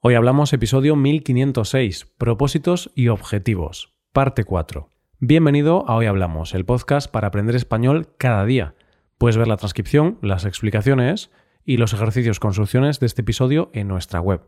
Hoy 0.00 0.14
hablamos 0.14 0.52
episodio 0.52 0.94
1506, 0.94 2.06
propósitos 2.18 2.92
y 2.94 3.08
objetivos, 3.08 3.96
parte 4.12 4.44
4. 4.44 4.90
Bienvenido 5.18 5.88
a 5.88 5.96
Hoy 5.96 6.06
Hablamos, 6.06 6.54
el 6.54 6.64
podcast 6.64 7.10
para 7.10 7.26
aprender 7.26 7.56
español 7.56 8.14
cada 8.16 8.44
día. 8.44 8.76
Puedes 9.18 9.36
ver 9.36 9.48
la 9.48 9.56
transcripción, 9.56 10.16
las 10.22 10.44
explicaciones 10.44 11.32
y 11.64 11.78
los 11.78 11.94
ejercicios 11.94 12.38
con 12.38 12.54
soluciones 12.54 13.00
de 13.00 13.06
este 13.06 13.22
episodio 13.22 13.70
en 13.74 13.88
nuestra 13.88 14.20
web. 14.20 14.42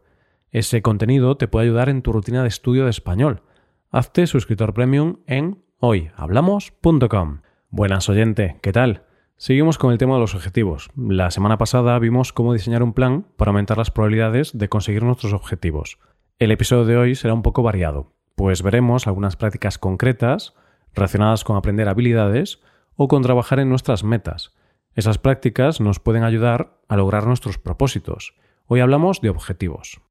Ese 0.52 0.82
contenido 0.82 1.36
te 1.36 1.48
puede 1.48 1.66
ayudar 1.66 1.88
en 1.88 2.02
tu 2.02 2.12
rutina 2.12 2.42
de 2.42 2.48
estudio 2.48 2.84
de 2.84 2.90
español. 2.90 3.42
Hazte 3.90 4.28
suscriptor 4.28 4.72
premium 4.72 5.16
en 5.26 5.64
hoyhablamos.com. 5.80 7.40
Buenas 7.70 8.08
oyente, 8.08 8.60
¿qué 8.62 8.70
tal? 8.70 9.02
Seguimos 9.42 9.78
con 9.78 9.90
el 9.90 9.96
tema 9.96 10.16
de 10.16 10.20
los 10.20 10.34
objetivos. 10.34 10.90
La 10.94 11.30
semana 11.30 11.56
pasada 11.56 11.98
vimos 11.98 12.34
cómo 12.34 12.52
diseñar 12.52 12.82
un 12.82 12.92
plan 12.92 13.24
para 13.38 13.48
aumentar 13.48 13.78
las 13.78 13.90
probabilidades 13.90 14.50
de 14.52 14.68
conseguir 14.68 15.02
nuestros 15.02 15.32
objetivos. 15.32 15.98
El 16.38 16.50
episodio 16.50 16.84
de 16.84 16.98
hoy 16.98 17.14
será 17.14 17.32
un 17.32 17.40
poco 17.40 17.62
variado, 17.62 18.12
pues 18.34 18.62
veremos 18.62 19.06
algunas 19.06 19.36
prácticas 19.36 19.78
concretas 19.78 20.52
relacionadas 20.92 21.42
con 21.42 21.56
aprender 21.56 21.88
habilidades 21.88 22.60
o 22.96 23.08
con 23.08 23.22
trabajar 23.22 23.60
en 23.60 23.70
nuestras 23.70 24.04
metas. 24.04 24.52
Esas 24.94 25.16
prácticas 25.16 25.80
nos 25.80 26.00
pueden 26.00 26.22
ayudar 26.22 26.78
a 26.88 26.98
lograr 26.98 27.26
nuestros 27.26 27.56
propósitos. 27.56 28.34
Hoy 28.66 28.80
hablamos 28.80 29.22
de 29.22 29.30
objetivos. 29.30 30.02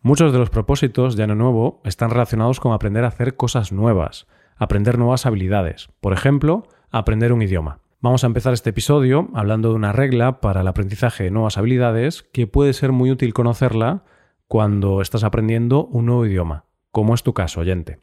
Muchos 0.00 0.32
de 0.32 0.40
los 0.40 0.50
propósitos 0.50 1.14
de 1.14 1.22
Año 1.22 1.36
Nuevo 1.36 1.80
están 1.84 2.10
relacionados 2.10 2.58
con 2.58 2.72
aprender 2.72 3.04
a 3.04 3.08
hacer 3.08 3.36
cosas 3.36 3.70
nuevas, 3.70 4.26
aprender 4.56 4.98
nuevas 4.98 5.24
habilidades, 5.24 5.88
por 6.00 6.12
ejemplo, 6.12 6.66
aprender 6.90 7.32
un 7.32 7.42
idioma. 7.42 7.78
Vamos 8.02 8.24
a 8.24 8.26
empezar 8.26 8.52
este 8.52 8.70
episodio 8.70 9.28
hablando 9.32 9.68
de 9.68 9.76
una 9.76 9.92
regla 9.92 10.40
para 10.40 10.62
el 10.62 10.66
aprendizaje 10.66 11.22
de 11.22 11.30
nuevas 11.30 11.56
habilidades 11.56 12.24
que 12.24 12.48
puede 12.48 12.72
ser 12.72 12.90
muy 12.90 13.12
útil 13.12 13.32
conocerla 13.32 14.02
cuando 14.48 15.00
estás 15.00 15.22
aprendiendo 15.22 15.84
un 15.84 16.06
nuevo 16.06 16.26
idioma, 16.26 16.64
como 16.90 17.14
es 17.14 17.22
tu 17.22 17.32
caso, 17.32 17.60
oyente. 17.60 18.00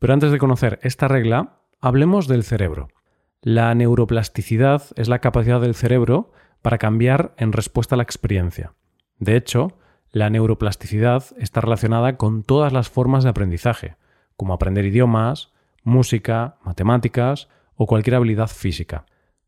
Pero 0.00 0.14
antes 0.14 0.32
de 0.32 0.38
conocer 0.38 0.80
esta 0.82 1.06
regla, 1.06 1.60
hablemos 1.80 2.26
del 2.26 2.42
cerebro. 2.42 2.88
La 3.40 3.72
neuroplasticidad 3.76 4.82
es 4.96 5.08
la 5.08 5.20
capacidad 5.20 5.60
del 5.60 5.76
cerebro 5.76 6.32
para 6.60 6.78
cambiar 6.78 7.32
en 7.38 7.52
respuesta 7.52 7.94
a 7.94 7.98
la 7.98 8.02
experiencia. 8.02 8.72
De 9.20 9.36
hecho, 9.36 9.78
la 10.10 10.28
neuroplasticidad 10.28 11.22
está 11.38 11.60
relacionada 11.60 12.16
con 12.16 12.42
todas 12.42 12.72
las 12.72 12.90
formas 12.90 13.22
de 13.22 13.30
aprendizaje, 13.30 13.94
como 14.36 14.54
aprender 14.54 14.86
idiomas, 14.86 15.52
música, 15.84 16.56
matemáticas 16.64 17.48
o 17.76 17.86
cualquier 17.86 18.16
habilidad 18.16 18.48
física. 18.48 19.06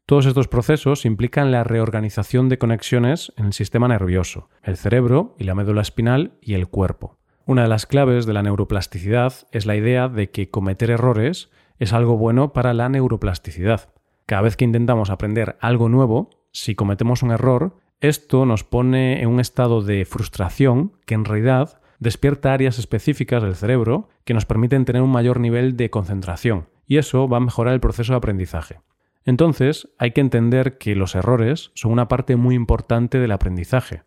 Todos 0.08 0.24
estos 0.24 0.48
procesos 0.48 1.04
implican 1.04 1.52
la 1.52 1.64
reorganización 1.64 2.48
de 2.48 2.56
conexiones 2.56 3.30
en 3.36 3.44
el 3.44 3.52
sistema 3.52 3.88
nervioso, 3.88 4.48
el 4.62 4.78
cerebro 4.78 5.34
y 5.38 5.44
la 5.44 5.54
médula 5.54 5.82
espinal 5.82 6.32
y 6.40 6.54
el 6.54 6.66
cuerpo. 6.66 7.18
Una 7.44 7.60
de 7.60 7.68
las 7.68 7.84
claves 7.84 8.24
de 8.24 8.32
la 8.32 8.42
neuroplasticidad 8.42 9.34
es 9.52 9.66
la 9.66 9.76
idea 9.76 10.08
de 10.08 10.30
que 10.30 10.48
cometer 10.48 10.90
errores 10.90 11.50
es 11.78 11.92
algo 11.92 12.16
bueno 12.16 12.54
para 12.54 12.72
la 12.72 12.88
neuroplasticidad. 12.88 13.92
Cada 14.24 14.40
vez 14.40 14.56
que 14.56 14.64
intentamos 14.64 15.10
aprender 15.10 15.58
algo 15.60 15.90
nuevo, 15.90 16.30
si 16.52 16.74
cometemos 16.74 17.22
un 17.22 17.30
error, 17.30 17.76
esto 18.00 18.46
nos 18.46 18.64
pone 18.64 19.20
en 19.20 19.28
un 19.28 19.40
estado 19.40 19.82
de 19.82 20.06
frustración 20.06 20.92
que 21.04 21.16
en 21.16 21.26
realidad 21.26 21.82
despierta 21.98 22.54
áreas 22.54 22.78
específicas 22.78 23.42
del 23.42 23.56
cerebro 23.56 24.08
que 24.24 24.32
nos 24.32 24.46
permiten 24.46 24.86
tener 24.86 25.02
un 25.02 25.12
mayor 25.12 25.38
nivel 25.38 25.76
de 25.76 25.90
concentración, 25.90 26.70
y 26.86 26.96
eso 26.96 27.28
va 27.28 27.36
a 27.36 27.40
mejorar 27.40 27.74
el 27.74 27.80
proceso 27.80 28.14
de 28.14 28.16
aprendizaje. 28.16 28.80
Entonces, 29.24 29.88
hay 29.98 30.12
que 30.12 30.20
entender 30.20 30.78
que 30.78 30.94
los 30.94 31.14
errores 31.14 31.70
son 31.74 31.92
una 31.92 32.08
parte 32.08 32.36
muy 32.36 32.54
importante 32.54 33.18
del 33.18 33.32
aprendizaje. 33.32 34.02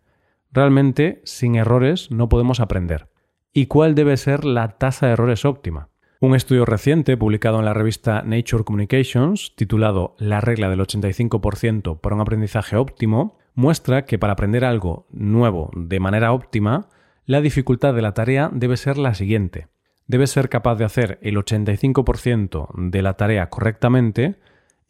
Realmente, 0.52 1.22
sin 1.24 1.54
errores 1.54 2.10
no 2.10 2.28
podemos 2.28 2.60
aprender. 2.60 3.08
¿Y 3.52 3.66
cuál 3.66 3.94
debe 3.94 4.16
ser 4.16 4.44
la 4.44 4.78
tasa 4.78 5.06
de 5.06 5.12
errores 5.12 5.44
óptima? 5.44 5.88
Un 6.20 6.36
estudio 6.36 6.64
reciente 6.64 7.16
publicado 7.16 7.58
en 7.58 7.64
la 7.64 7.74
revista 7.74 8.22
Nature 8.22 8.64
Communications, 8.64 9.54
titulado 9.56 10.14
La 10.18 10.40
regla 10.40 10.70
del 10.70 10.80
85% 10.80 12.00
para 12.00 12.14
un 12.14 12.20
aprendizaje 12.20 12.76
óptimo, 12.76 13.38
muestra 13.54 14.04
que 14.04 14.18
para 14.18 14.34
aprender 14.34 14.64
algo 14.64 15.06
nuevo 15.10 15.70
de 15.74 16.00
manera 16.00 16.32
óptima, 16.32 16.88
la 17.26 17.40
dificultad 17.40 17.94
de 17.94 18.02
la 18.02 18.14
tarea 18.14 18.50
debe 18.52 18.76
ser 18.76 18.98
la 18.98 19.14
siguiente. 19.14 19.68
Debes 20.06 20.30
ser 20.30 20.48
capaz 20.48 20.76
de 20.76 20.84
hacer 20.84 21.18
el 21.22 21.36
85% 21.36 22.68
de 22.90 23.02
la 23.02 23.14
tarea 23.14 23.48
correctamente 23.48 24.36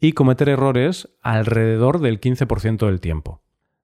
y 0.03 0.11
cometer 0.11 0.49
errores 0.49 1.07
alrededor 1.21 2.01
del 2.01 2.19
15% 2.19 2.87
del 2.87 2.99
tiempo. 2.99 3.41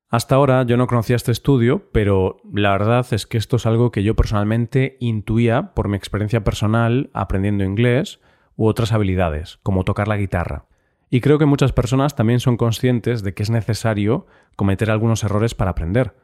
Hasta 0.09 0.35
ahora 0.35 0.63
yo 0.63 0.75
no 0.75 0.85
conocía 0.85 1.16
este 1.16 1.31
estudio, 1.31 1.90
pero 1.94 2.41
la 2.53 2.74
verdad 2.74 3.07
es 3.12 3.25
que 3.25 3.38
esto 3.38 3.56
es 3.56 3.66
algo 3.66 3.90
que 3.91 4.03
yo 4.03 4.18
personalmente 4.18 4.97
intuía 5.00 5.74
por 5.74 5.88
mi 5.88 5.96
experiencia 5.96 6.44
personal 6.44 7.09
aprendiendo 7.13 7.63
inglés 7.63 8.19
u 8.57 8.68
otras 8.68 8.91
habilidades, 8.91 9.59
como 9.63 9.85
tocar 9.85 10.09
la 10.09 10.18
guitarra. 10.18 10.66
Y 11.09 11.22
creo 11.22 11.40
que 11.40 11.46
muchas 11.46 11.72
personas 11.72 12.18
también 12.18 12.41
son 12.41 12.57
conscientes 12.57 13.24
de 13.24 13.34
que 13.34 13.44
es 13.44 13.50
necesario 13.50 14.28
cometer 14.57 14.91
algunos 14.91 15.24
errores 15.24 15.56
para 15.56 15.72
aprender. 15.72 16.18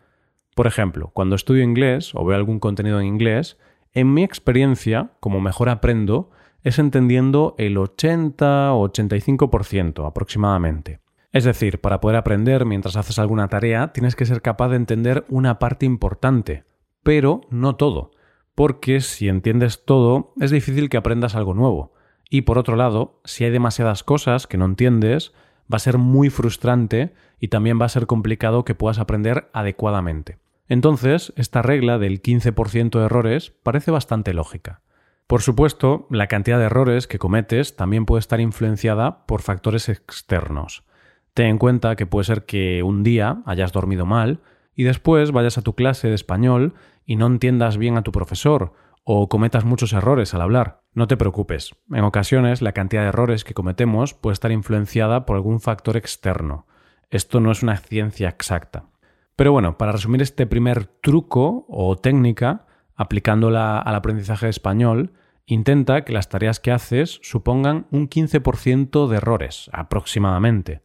Por 0.55 0.67
ejemplo, 0.67 1.11
cuando 1.13 1.37
estudio 1.37 1.63
inglés 1.63 2.13
o 2.15 2.25
veo 2.25 2.35
algún 2.35 2.59
contenido 2.59 2.99
en 2.99 3.07
inglés, 3.07 3.57
en 3.93 4.13
mi 4.13 4.25
experiencia, 4.25 5.11
como 5.21 5.39
mejor 5.39 5.69
aprendo, 5.69 6.31
es 6.65 6.79
entendiendo 6.79 7.53
el 7.59 7.77
80 7.77 8.73
o 8.73 8.89
85% 8.89 10.07
aproximadamente. 10.07 10.99
Es 11.31 11.43
decir, 11.43 11.79
para 11.79 12.01
poder 12.01 12.17
aprender 12.17 12.65
mientras 12.65 12.95
haces 12.95 13.19
alguna 13.19 13.47
tarea 13.49 13.93
tienes 13.93 14.15
que 14.15 14.25
ser 14.25 14.41
capaz 14.41 14.69
de 14.69 14.77
entender 14.77 15.25
una 15.29 15.59
parte 15.59 15.85
importante, 15.85 16.63
pero 17.03 17.41
no 17.51 17.75
todo, 17.75 18.11
porque 18.55 18.99
si 19.01 19.29
entiendes 19.29 19.85
todo 19.85 20.33
es 20.41 20.49
difícil 20.49 20.89
que 20.89 20.97
aprendas 20.97 21.35
algo 21.35 21.53
nuevo. 21.53 21.93
Y 22.31 22.41
por 22.41 22.57
otro 22.57 22.75
lado, 22.75 23.21
si 23.25 23.43
hay 23.43 23.51
demasiadas 23.51 24.03
cosas 24.03 24.47
que 24.47 24.57
no 24.57 24.65
entiendes, 24.65 25.33
va 25.71 25.75
a 25.75 25.79
ser 25.79 25.99
muy 25.99 26.31
frustrante 26.31 27.13
y 27.39 27.49
también 27.49 27.79
va 27.79 27.85
a 27.85 27.89
ser 27.89 28.07
complicado 28.07 28.65
que 28.65 28.73
puedas 28.73 28.97
aprender 28.97 29.51
adecuadamente. 29.53 30.39
Entonces, 30.67 31.31
esta 31.35 31.61
regla 31.61 31.99
del 31.99 32.23
15% 32.23 32.97
de 32.97 33.05
errores 33.05 33.53
parece 33.61 33.91
bastante 33.91 34.33
lógica. 34.33 34.81
Por 35.27 35.41
supuesto, 35.41 36.05
la 36.11 36.27
cantidad 36.27 36.59
de 36.59 36.65
errores 36.65 37.07
que 37.07 37.17
cometes 37.17 37.75
también 37.75 38.05
puede 38.05 38.19
estar 38.19 38.39
influenciada 38.39 39.25
por 39.25 39.41
factores 39.41 39.89
externos. 39.89 40.83
Ten 41.33 41.47
en 41.47 41.57
cuenta 41.57 41.95
que 41.95 42.05
puede 42.05 42.25
ser 42.25 42.45
que 42.45 42.83
un 42.83 43.01
día 43.01 43.41
hayas 43.45 43.71
dormido 43.71 44.05
mal 44.05 44.41
y 44.75 44.83
después 44.83 45.31
vayas 45.31 45.57
a 45.57 45.63
tu 45.63 45.73
clase 45.73 46.09
de 46.09 46.15
español 46.15 46.75
y 47.05 47.15
no 47.15 47.25
entiendas 47.25 47.77
bien 47.77 47.97
a 47.97 48.03
tu 48.03 48.11
profesor 48.11 48.73
o 49.03 49.27
cometas 49.27 49.65
muchos 49.65 49.93
errores 49.93 50.33
al 50.33 50.41
hablar. 50.41 50.83
No 50.93 51.07
te 51.07 51.17
preocupes. 51.17 51.75
En 51.91 52.03
ocasiones 52.03 52.61
la 52.61 52.73
cantidad 52.73 53.01
de 53.01 53.09
errores 53.09 53.43
que 53.43 53.53
cometemos 53.53 54.13
puede 54.13 54.33
estar 54.33 54.51
influenciada 54.51 55.25
por 55.25 55.35
algún 55.35 55.59
factor 55.59 55.97
externo. 55.97 56.67
Esto 57.09 57.39
no 57.39 57.51
es 57.51 57.63
una 57.63 57.77
ciencia 57.77 58.29
exacta. 58.29 58.85
Pero 59.35 59.51
bueno, 59.51 59.77
para 59.77 59.91
resumir 59.91 60.21
este 60.21 60.47
primer 60.47 60.85
truco 60.85 61.65
o 61.67 61.95
técnica, 61.97 62.65
aplicándola 62.95 63.79
al 63.79 63.95
aprendizaje 63.95 64.45
de 64.45 64.51
español, 64.51 65.13
intenta 65.45 66.03
que 66.03 66.13
las 66.13 66.29
tareas 66.29 66.59
que 66.59 66.71
haces 66.71 67.19
supongan 67.21 67.87
un 67.91 68.09
15% 68.09 69.07
de 69.07 69.17
errores, 69.17 69.69
aproximadamente. 69.73 70.81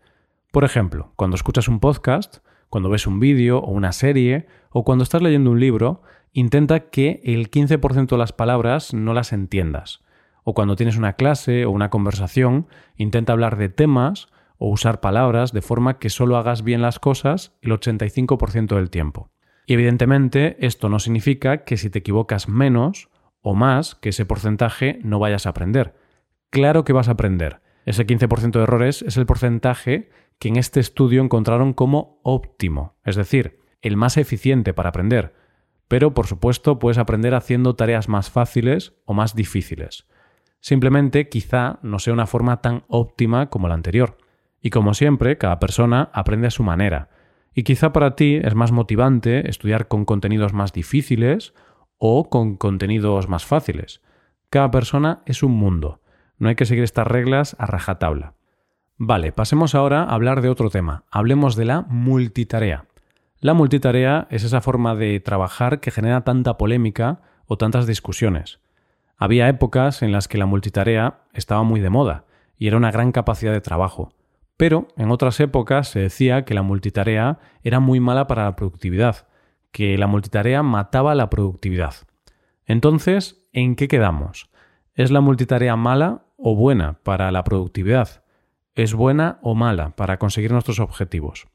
Por 0.51 0.65
ejemplo, 0.65 1.13
cuando 1.17 1.37
escuchas 1.37 1.69
un 1.69 1.81
podcast, 1.81 2.39
cuando 2.69 2.91
ves 2.91 3.07
un 3.07 3.21
vídeo 3.21 3.59
o 3.59 3.71
una 3.71 3.93
serie, 3.93 4.47
o 4.71 4.85
cuando 4.85 5.05
estás 5.05 5.23
leyendo 5.23 5.51
un 5.51 5.61
libro, 5.61 6.03
intenta 6.33 6.91
que 6.91 7.21
el 7.25 7.51
15% 7.51 8.09
de 8.09 8.19
las 8.19 8.33
palabras 8.33 8.95
no 8.95 9.15
las 9.15 9.33
entiendas. 9.33 10.03
O 10.45 10.55
cuando 10.55 10.77
tienes 10.77 10.97
una 10.97 11.15
clase 11.15 11.65
o 11.65 11.71
una 11.71 11.91
conversación, 11.91 12.67
intenta 12.97 13.33
hablar 13.33 13.57
de 13.57 13.69
temas 13.69 14.29
o 14.59 14.69
usar 14.69 15.01
palabras 15.01 15.53
de 15.53 15.63
forma 15.63 15.99
que 15.99 16.11
solo 16.11 16.37
hagas 16.37 16.63
bien 16.63 16.83
las 16.83 16.99
cosas 16.99 17.53
el 17.63 17.73
85% 17.73 18.77
del 18.77 18.91
tiempo. 18.91 19.31
Y 19.71 19.75
evidentemente 19.75 20.57
esto 20.67 20.89
no 20.89 20.99
significa 20.99 21.59
que 21.59 21.77
si 21.77 21.91
te 21.91 22.01
equivocas 22.01 22.49
menos 22.49 23.09
o 23.41 23.55
más 23.55 23.95
que 23.95 24.09
ese 24.09 24.27
porcentaje 24.27 24.99
no 25.05 25.21
vayas 25.21 25.47
a 25.47 25.51
aprender. 25.51 25.95
Claro 26.51 26.83
que 26.83 26.93
vas 26.93 27.07
a 27.07 27.13
aprender. 27.13 27.61
Ese 27.85 28.05
15% 28.05 28.51
de 28.51 28.65
errores 28.65 29.03
es 29.03 29.17
el 29.17 29.27
porcentaje 29.27 30.11
que 30.41 30.49
en 30.49 30.57
este 30.57 30.81
estudio 30.81 31.23
encontraron 31.23 31.73
como 31.73 32.19
óptimo, 32.25 32.97
es 33.05 33.15
decir, 33.15 33.61
el 33.81 33.97
más 33.97 34.17
eficiente 34.17 34.75
para 34.75 34.89
aprender. 34.89 35.37
Pero, 35.87 36.15
por 36.15 36.27
supuesto, 36.27 36.81
puedes 36.81 36.99
aprender 36.99 37.35
haciendo 37.35 37.77
tareas 37.77 38.09
más 38.09 38.29
fáciles 38.29 38.95
o 39.05 39.15
más 39.15 39.37
difíciles. 39.37 40.09
Simplemente 40.59 41.29
quizá 41.29 41.79
no 41.83 42.01
sea 42.01 42.13
una 42.13 42.27
forma 42.27 42.61
tan 42.61 42.83
óptima 42.89 43.51
como 43.51 43.69
la 43.69 43.75
anterior. 43.75 44.19
Y 44.61 44.71
como 44.71 44.95
siempre, 44.95 45.39
cada 45.39 45.61
persona 45.61 46.11
aprende 46.13 46.49
a 46.49 46.51
su 46.51 46.65
manera. 46.65 47.20
Y 47.55 47.65
quizá 47.65 47.93
para 47.93 48.15
ti 48.15 48.41
es 48.43 48.55
más 48.55 48.73
motivante 48.73 49.49
estudiar 49.49 49.89
con 49.89 50.05
contenidos 50.05 50.53
más 50.53 50.73
difíciles 50.73 51.55
o 51.99 52.31
con 52.31 52.57
contenidos 52.57 53.29
más 53.29 53.45
fáciles. 53.45 54.01
Cada 54.51 54.71
persona 54.71 55.23
es 55.27 55.43
un 55.43 55.53
mundo. 55.53 56.01
No 56.39 56.49
hay 56.49 56.55
que 56.55 56.67
seguir 56.67 56.85
estas 56.85 57.07
reglas 57.07 57.57
a 57.59 57.67
rajatabla. 57.67 58.35
Vale, 58.97 59.33
pasemos 59.33 59.75
ahora 59.75 60.03
a 60.03 60.15
hablar 60.15 60.43
de 60.43 60.49
otro 60.49 60.71
tema. 60.71 61.05
Hablemos 61.11 61.57
de 61.57 61.65
la 61.65 61.83
multitarea. 61.83 62.87
La 63.39 63.55
multitarea 63.55 64.27
es 64.31 64.45
esa 64.45 64.61
forma 64.61 64.95
de 64.95 65.19
trabajar 65.21 65.81
que 65.81 65.91
genera 65.91 66.23
tanta 66.23 66.59
polémica 66.59 67.23
o 67.47 67.57
tantas 67.57 67.87
discusiones. 67.87 68.61
Había 69.17 69.49
épocas 69.49 70.03
en 70.03 70.13
las 70.13 70.29
que 70.29 70.39
la 70.39 70.47
multitarea 70.47 71.21
estaba 71.33 71.63
muy 71.63 71.81
de 71.81 71.91
moda 71.91 72.25
y 72.59 72.69
era 72.69 72.77
una 72.77 72.91
gran 72.91 73.13
capacidad 73.13 73.53
de 73.53 73.61
trabajo, 73.61 74.13
pero 74.61 74.89
en 74.99 75.11
otras 75.11 75.41
épocas 75.41 75.89
se 75.89 76.01
decía 76.01 76.45
que 76.45 76.53
la 76.53 76.61
multitarea 76.61 77.39
era 77.63 77.81
muy 77.81 77.99
mala 77.99 78.27
para 78.27 78.45
la 78.45 78.57
productividad, 78.57 79.27
que 79.73 79.97
la 79.97 80.07
multitarea 80.07 80.63
mataba 80.63 81.15
la 81.15 81.31
productividad. 81.31 81.95
Entonces, 82.67 83.49
¿en 83.55 83.75
qué 83.75 83.89
quedamos? 83.89 84.51
¿Es 84.95 85.11
la 85.11 85.23
multitarea 85.23 85.77
mala 85.77 86.27
o 86.37 86.57
buena 86.57 86.99
para 87.05 87.33
la 87.33 87.43
productividad? 87.43 88.23
¿Es 88.75 88.93
buena 88.93 89.39
o 89.41 89.55
mala 89.55 89.97
para 89.97 90.19
conseguir 90.19 90.53
nuestros 90.53 90.79
objetivos? 90.79 91.49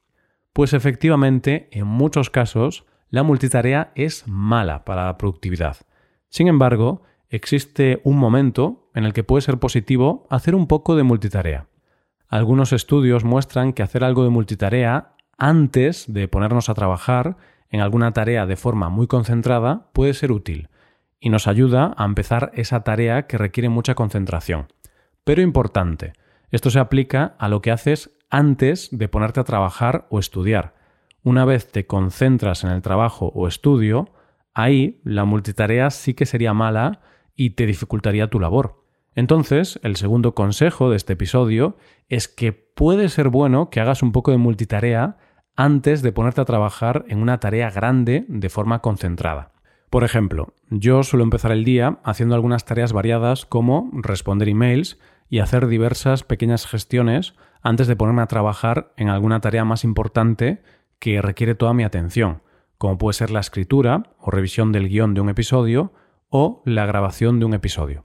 Pues 0.52 0.74
efectivamente, 0.74 1.70
en 1.74 1.86
muchos 1.86 2.32
casos, 2.32 2.88
la 3.12 3.22
multitarea 3.22 3.92
es 3.94 4.28
mala 4.28 4.84
para 4.84 5.06
la 5.06 5.18
productividad. 5.20 5.78
Sin 6.30 6.48
embargo, 6.48 7.04
existe 7.30 8.02
un 8.04 8.18
momento 8.18 8.90
en 8.96 9.06
el 9.06 9.14
que 9.14 9.24
puede 9.24 9.44
ser 9.44 9.60
positivo 9.60 10.26
hacer 10.32 10.56
un 10.56 10.66
poco 10.66 10.96
de 10.96 11.04
multitarea. 11.04 11.68
Algunos 12.28 12.74
estudios 12.74 13.24
muestran 13.24 13.74
que 13.74 13.84
hacer 13.84 14.04
algo 14.04 14.24
de 14.24 14.30
multitarea 14.30 15.16
antes 15.38 16.12
de 16.12 16.28
ponernos 16.28 16.70
a 16.70 16.74
trabajar 16.74 17.38
en 17.70 17.82
alguna 17.82 18.12
tarea 18.14 18.46
de 18.46 18.56
forma 18.56 18.90
muy 18.90 19.08
concentrada 19.08 19.90
puede 19.94 20.14
ser 20.14 20.32
útil 20.32 20.70
y 21.20 21.30
nos 21.30 21.48
ayuda 21.48 21.94
a 21.98 22.06
empezar 22.06 22.52
esa 22.54 22.84
tarea 22.84 23.28
que 23.28 23.38
requiere 23.38 23.70
mucha 23.70 23.96
concentración. 23.96 24.68
Pero 25.24 25.42
importante, 25.42 26.14
esto 26.52 26.70
se 26.70 26.80
aplica 26.80 27.36
a 27.40 27.50
lo 27.50 27.62
que 27.62 27.72
haces 27.72 28.12
antes 28.30 28.90
de 28.92 29.08
ponerte 29.08 29.40
a 29.40 29.44
trabajar 29.44 30.08
o 30.10 30.20
estudiar. 30.20 30.76
Una 31.24 31.46
vez 31.46 31.72
te 31.72 31.88
concentras 31.88 32.64
en 32.64 32.70
el 32.70 32.82
trabajo 32.82 33.32
o 33.34 33.48
estudio, 33.48 34.10
ahí 34.54 35.02
la 35.04 35.26
multitarea 35.26 35.90
sí 35.90 36.14
que 36.14 36.26
sería 36.26 36.54
mala 36.54 37.02
y 37.36 37.52
te 37.52 37.66
dificultaría 37.66 38.30
tu 38.30 38.40
labor. 38.40 38.85
Entonces, 39.16 39.80
el 39.82 39.96
segundo 39.96 40.36
consejo 40.36 40.90
de 40.90 40.98
este 40.98 41.14
episodio 41.14 41.78
es 42.10 42.28
que 42.28 42.52
puede 42.52 43.08
ser 43.10 43.30
bueno 43.30 43.70
que 43.70 43.80
hagas 43.80 44.04
un 44.04 44.12
poco 44.12 44.32
de 44.32 44.38
multitarea 44.38 45.18
antes 45.56 46.02
de 46.02 46.12
ponerte 46.12 46.42
a 46.42 46.46
trabajar 46.46 47.06
en 47.08 47.22
una 47.22 47.40
tarea 47.40 47.72
grande 47.72 48.26
de 48.28 48.50
forma 48.50 48.80
concentrada. 48.80 49.54
Por 49.90 50.04
ejemplo, 50.04 50.54
yo 50.70 51.04
suelo 51.04 51.24
empezar 51.24 51.54
el 51.54 51.64
día 51.64 52.00
haciendo 52.04 52.36
algunas 52.36 52.66
tareas 52.66 52.92
variadas 52.92 53.46
como 53.46 53.90
responder 53.94 54.50
emails 54.50 55.00
y 55.30 55.40
hacer 55.40 55.68
diversas 55.68 56.24
pequeñas 56.24 56.68
gestiones 56.68 57.36
antes 57.62 57.88
de 57.88 57.96
ponerme 57.96 58.22
a 58.22 58.28
trabajar 58.28 58.94
en 58.98 59.08
alguna 59.08 59.40
tarea 59.40 59.64
más 59.64 59.86
importante 59.86 60.62
que 61.00 61.22
requiere 61.22 61.56
toda 61.56 61.74
mi 61.74 61.84
atención, 61.84 62.42
como 62.78 62.98
puede 62.98 63.14
ser 63.14 63.32
la 63.32 63.40
escritura 63.40 64.04
o 64.20 64.32
revisión 64.32 64.74
del 64.74 64.90
guion 64.90 65.14
de 65.14 65.22
un 65.22 65.30
episodio 65.30 65.94
o 66.30 66.62
la 66.66 66.86
grabación 66.86 67.40
de 67.40 67.46
un 67.46 67.54
episodio. 67.54 68.05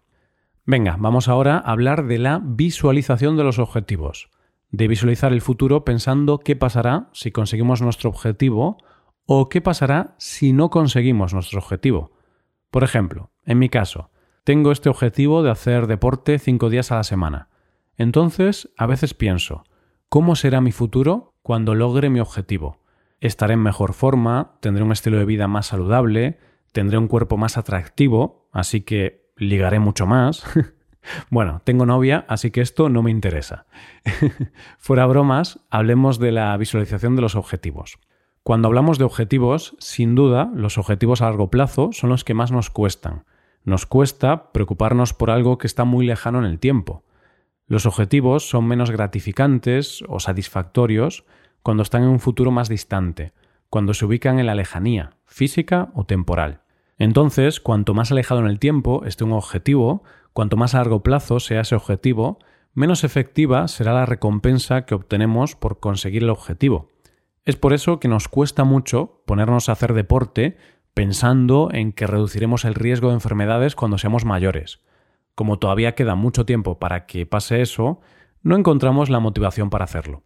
Venga, 0.67 0.97
vamos 0.99 1.29
ahora 1.29 1.57
a 1.57 1.73
hablar 1.73 2.07
de 2.07 2.19
la 2.19 2.41
visualización 2.43 3.37
de 3.37 3.45
los 3.45 3.59
objetivos, 3.59 4.31
de 4.71 4.89
visualizar 4.89 5.33
el 5.33 5.41
futuro 5.41 5.85
pensando 5.85 6.39
qué 6.39 6.55
pasará 6.55 7.09
si 7.13 7.33
conseguimos 7.33 7.81
nuestro 7.83 8.11
objetivo 8.11 8.79
o 9.27 9.49
qué 9.49 9.61
pasará 9.61 10.15
si 10.19 10.53
no 10.53 10.71
conseguimos 10.71 11.33
nuestro 11.33 11.61
objetivo. 11.61 12.13
Por 12.71 12.85
ejemplo, 12.85 13.31
en 13.45 13.59
mi 13.59 13.69
caso, 13.69 14.11
tengo 14.45 14.71
este 14.71 14.89
objetivo 14.89 15.43
de 15.43 15.51
hacer 15.51 15.87
deporte 15.87 16.39
cinco 16.39 16.71
días 16.71 16.93
a 16.93 16.97
la 16.97 17.05
semana. 17.05 17.49
Entonces, 17.97 18.71
a 18.77 18.87
veces 18.87 19.15
pienso, 19.15 19.65
¿cómo 20.09 20.37
será 20.37 20.61
mi 20.61 20.73
futuro 20.73 21.35
cuando 21.43 21.75
logre 21.75 22.11
mi 22.11 22.21
objetivo? 22.21 22.81
Estaré 23.21 23.55
en 23.55 23.63
mejor 23.63 23.93
forma, 23.93 24.57
tendré 24.61 24.83
un 24.83 24.93
estilo 24.93 25.19
de 25.19 25.25
vida 25.25 25.49
más 25.49 25.67
saludable, 25.67 26.39
tendré 26.73 26.99
un 26.99 27.09
cuerpo 27.09 27.37
más 27.37 27.59
atractivo, 27.59 28.49
así 28.53 28.83
que 28.83 29.30
ligaré 29.41 29.81
mucho 29.81 30.07
más. 30.07 30.45
bueno, 31.31 31.63
tengo 31.65 31.87
novia, 31.87 32.25
así 32.29 32.51
que 32.51 32.61
esto 32.61 32.89
no 32.89 33.03
me 33.03 33.11
interesa. 33.11 33.67
Fuera 34.79 35.07
bromas, 35.07 35.59
hablemos 35.71 36.21
de 36.21 36.31
la 36.31 36.57
visualización 36.57 37.17
de 37.17 37.23
los 37.23 37.35
objetivos. 37.35 37.99
Cuando 38.43 38.69
hablamos 38.69 38.99
de 38.99 39.05
objetivos, 39.05 39.77
sin 39.79 40.15
duda, 40.15 40.51
los 40.55 40.79
objetivos 40.79 41.21
a 41.21 41.27
largo 41.27 41.51
plazo 41.51 41.91
son 41.93 42.11
los 42.11 42.25
que 42.25 42.35
más 42.35 42.53
nos 42.53 42.71
cuestan. 42.71 43.25
Nos 43.65 43.85
cuesta 43.85 44.53
preocuparnos 44.53 45.13
por 45.13 45.31
algo 45.31 45.59
que 45.59 45.67
está 45.67 45.85
muy 45.85 46.07
lejano 46.07 46.39
en 46.39 46.47
el 46.47 46.59
tiempo. 46.59 47.05
Los 47.67 47.87
objetivos 47.87 48.49
son 48.49 48.67
menos 48.67 48.91
gratificantes 48.91 50.03
o 50.09 50.21
satisfactorios 50.21 51.25
cuando 51.63 51.83
están 51.83 52.03
en 52.03 52.09
un 52.09 52.21
futuro 52.21 52.51
más 52.51 52.69
distante, 52.69 53.33
cuando 53.69 53.95
se 53.95 54.07
ubican 54.07 54.39
en 54.39 54.47
la 54.47 54.55
lejanía, 54.55 55.11
física 55.27 55.91
o 55.95 56.05
temporal. 56.05 56.63
Entonces, 57.01 57.59
cuanto 57.59 57.95
más 57.95 58.13
alejado 58.13 58.41
en 58.41 58.47
el 58.47 58.61
tiempo 58.61 59.05
esté 59.05 59.25
un 59.25 59.33
objetivo, 59.33 60.05
cuanto 60.33 60.57
más 60.57 60.77
a 60.77 60.79
largo 60.79 61.03
plazo 61.03 61.41
sea 61.41 61.63
ese 61.63 61.75
objetivo, 61.75 62.39
menos 62.73 63.03
efectiva 63.03 63.67
será 63.67 63.93
la 63.93 64.07
recompensa 64.07 64.87
que 64.87 64.95
obtenemos 64.95 65.57
por 65.57 65.81
conseguir 65.81 66.23
el 66.23 66.31
objetivo. 66.31 66.91
Es 67.45 67.57
por 67.57 67.73
eso 67.73 67.99
que 67.99 68.07
nos 68.07 68.29
cuesta 68.29 68.63
mucho 68.63 69.23
ponernos 69.27 69.69
a 69.69 69.73
hacer 69.73 69.95
deporte 69.95 70.57
pensando 70.95 71.71
en 71.73 71.91
que 71.91 72.07
reduciremos 72.07 72.65
el 72.65 72.77
riesgo 72.77 73.09
de 73.09 73.15
enfermedades 73.15 73.75
cuando 73.75 73.99
seamos 73.99 74.25
mayores 74.25 74.79
como 75.41 75.59
todavía 75.59 75.95
queda 75.95 76.17
mucho 76.17 76.45
tiempo 76.45 76.79
para 76.79 77.07
que 77.07 77.25
pase 77.25 77.63
eso, 77.63 78.03
no 78.43 78.57
encontramos 78.57 79.09
la 79.09 79.21
motivación 79.21 79.71
para 79.71 79.85
hacerlo. 79.85 80.23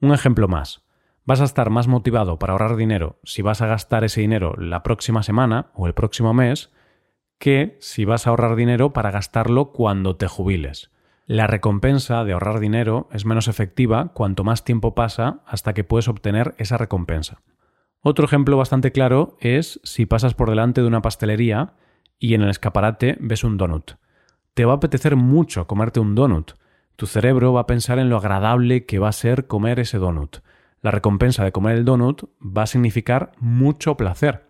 Un 0.00 0.14
ejemplo 0.14 0.48
más. 0.48 0.86
Vas 1.28 1.42
a 1.42 1.44
estar 1.44 1.68
más 1.68 1.88
motivado 1.88 2.38
para 2.38 2.54
ahorrar 2.54 2.76
dinero 2.76 3.18
si 3.22 3.42
vas 3.42 3.60
a 3.60 3.66
gastar 3.66 4.02
ese 4.02 4.22
dinero 4.22 4.54
la 4.56 4.82
próxima 4.82 5.22
semana 5.22 5.66
o 5.74 5.86
el 5.86 5.92
próximo 5.92 6.32
mes 6.32 6.70
que 7.38 7.76
si 7.82 8.06
vas 8.06 8.26
a 8.26 8.30
ahorrar 8.30 8.56
dinero 8.56 8.94
para 8.94 9.10
gastarlo 9.10 9.70
cuando 9.72 10.16
te 10.16 10.26
jubiles. 10.26 10.90
La 11.26 11.46
recompensa 11.46 12.24
de 12.24 12.32
ahorrar 12.32 12.60
dinero 12.60 13.10
es 13.12 13.26
menos 13.26 13.46
efectiva 13.46 14.14
cuanto 14.14 14.42
más 14.42 14.64
tiempo 14.64 14.94
pasa 14.94 15.42
hasta 15.44 15.74
que 15.74 15.84
puedes 15.84 16.08
obtener 16.08 16.54
esa 16.56 16.78
recompensa. 16.78 17.42
Otro 18.00 18.24
ejemplo 18.24 18.56
bastante 18.56 18.90
claro 18.90 19.36
es 19.40 19.80
si 19.84 20.06
pasas 20.06 20.32
por 20.32 20.48
delante 20.48 20.80
de 20.80 20.86
una 20.86 21.02
pastelería 21.02 21.74
y 22.18 22.32
en 22.32 22.40
el 22.40 22.48
escaparate 22.48 23.18
ves 23.20 23.44
un 23.44 23.58
donut 23.58 23.98
te 24.54 24.64
va 24.64 24.72
a 24.72 24.76
apetecer 24.76 25.14
mucho 25.14 25.66
comerte 25.66 26.00
un 26.00 26.14
donut. 26.14 26.52
Tu 26.96 27.06
cerebro 27.06 27.52
va 27.52 27.60
a 27.60 27.66
pensar 27.66 27.98
en 27.98 28.08
lo 28.08 28.16
agradable 28.16 28.86
que 28.86 28.98
va 28.98 29.10
a 29.10 29.12
ser 29.12 29.46
comer 29.46 29.78
ese 29.78 29.98
donut. 29.98 30.38
La 30.80 30.90
recompensa 30.90 31.44
de 31.44 31.52
comer 31.52 31.76
el 31.76 31.84
donut 31.84 32.24
va 32.40 32.62
a 32.62 32.66
significar 32.66 33.32
mucho 33.38 33.96
placer. 33.96 34.48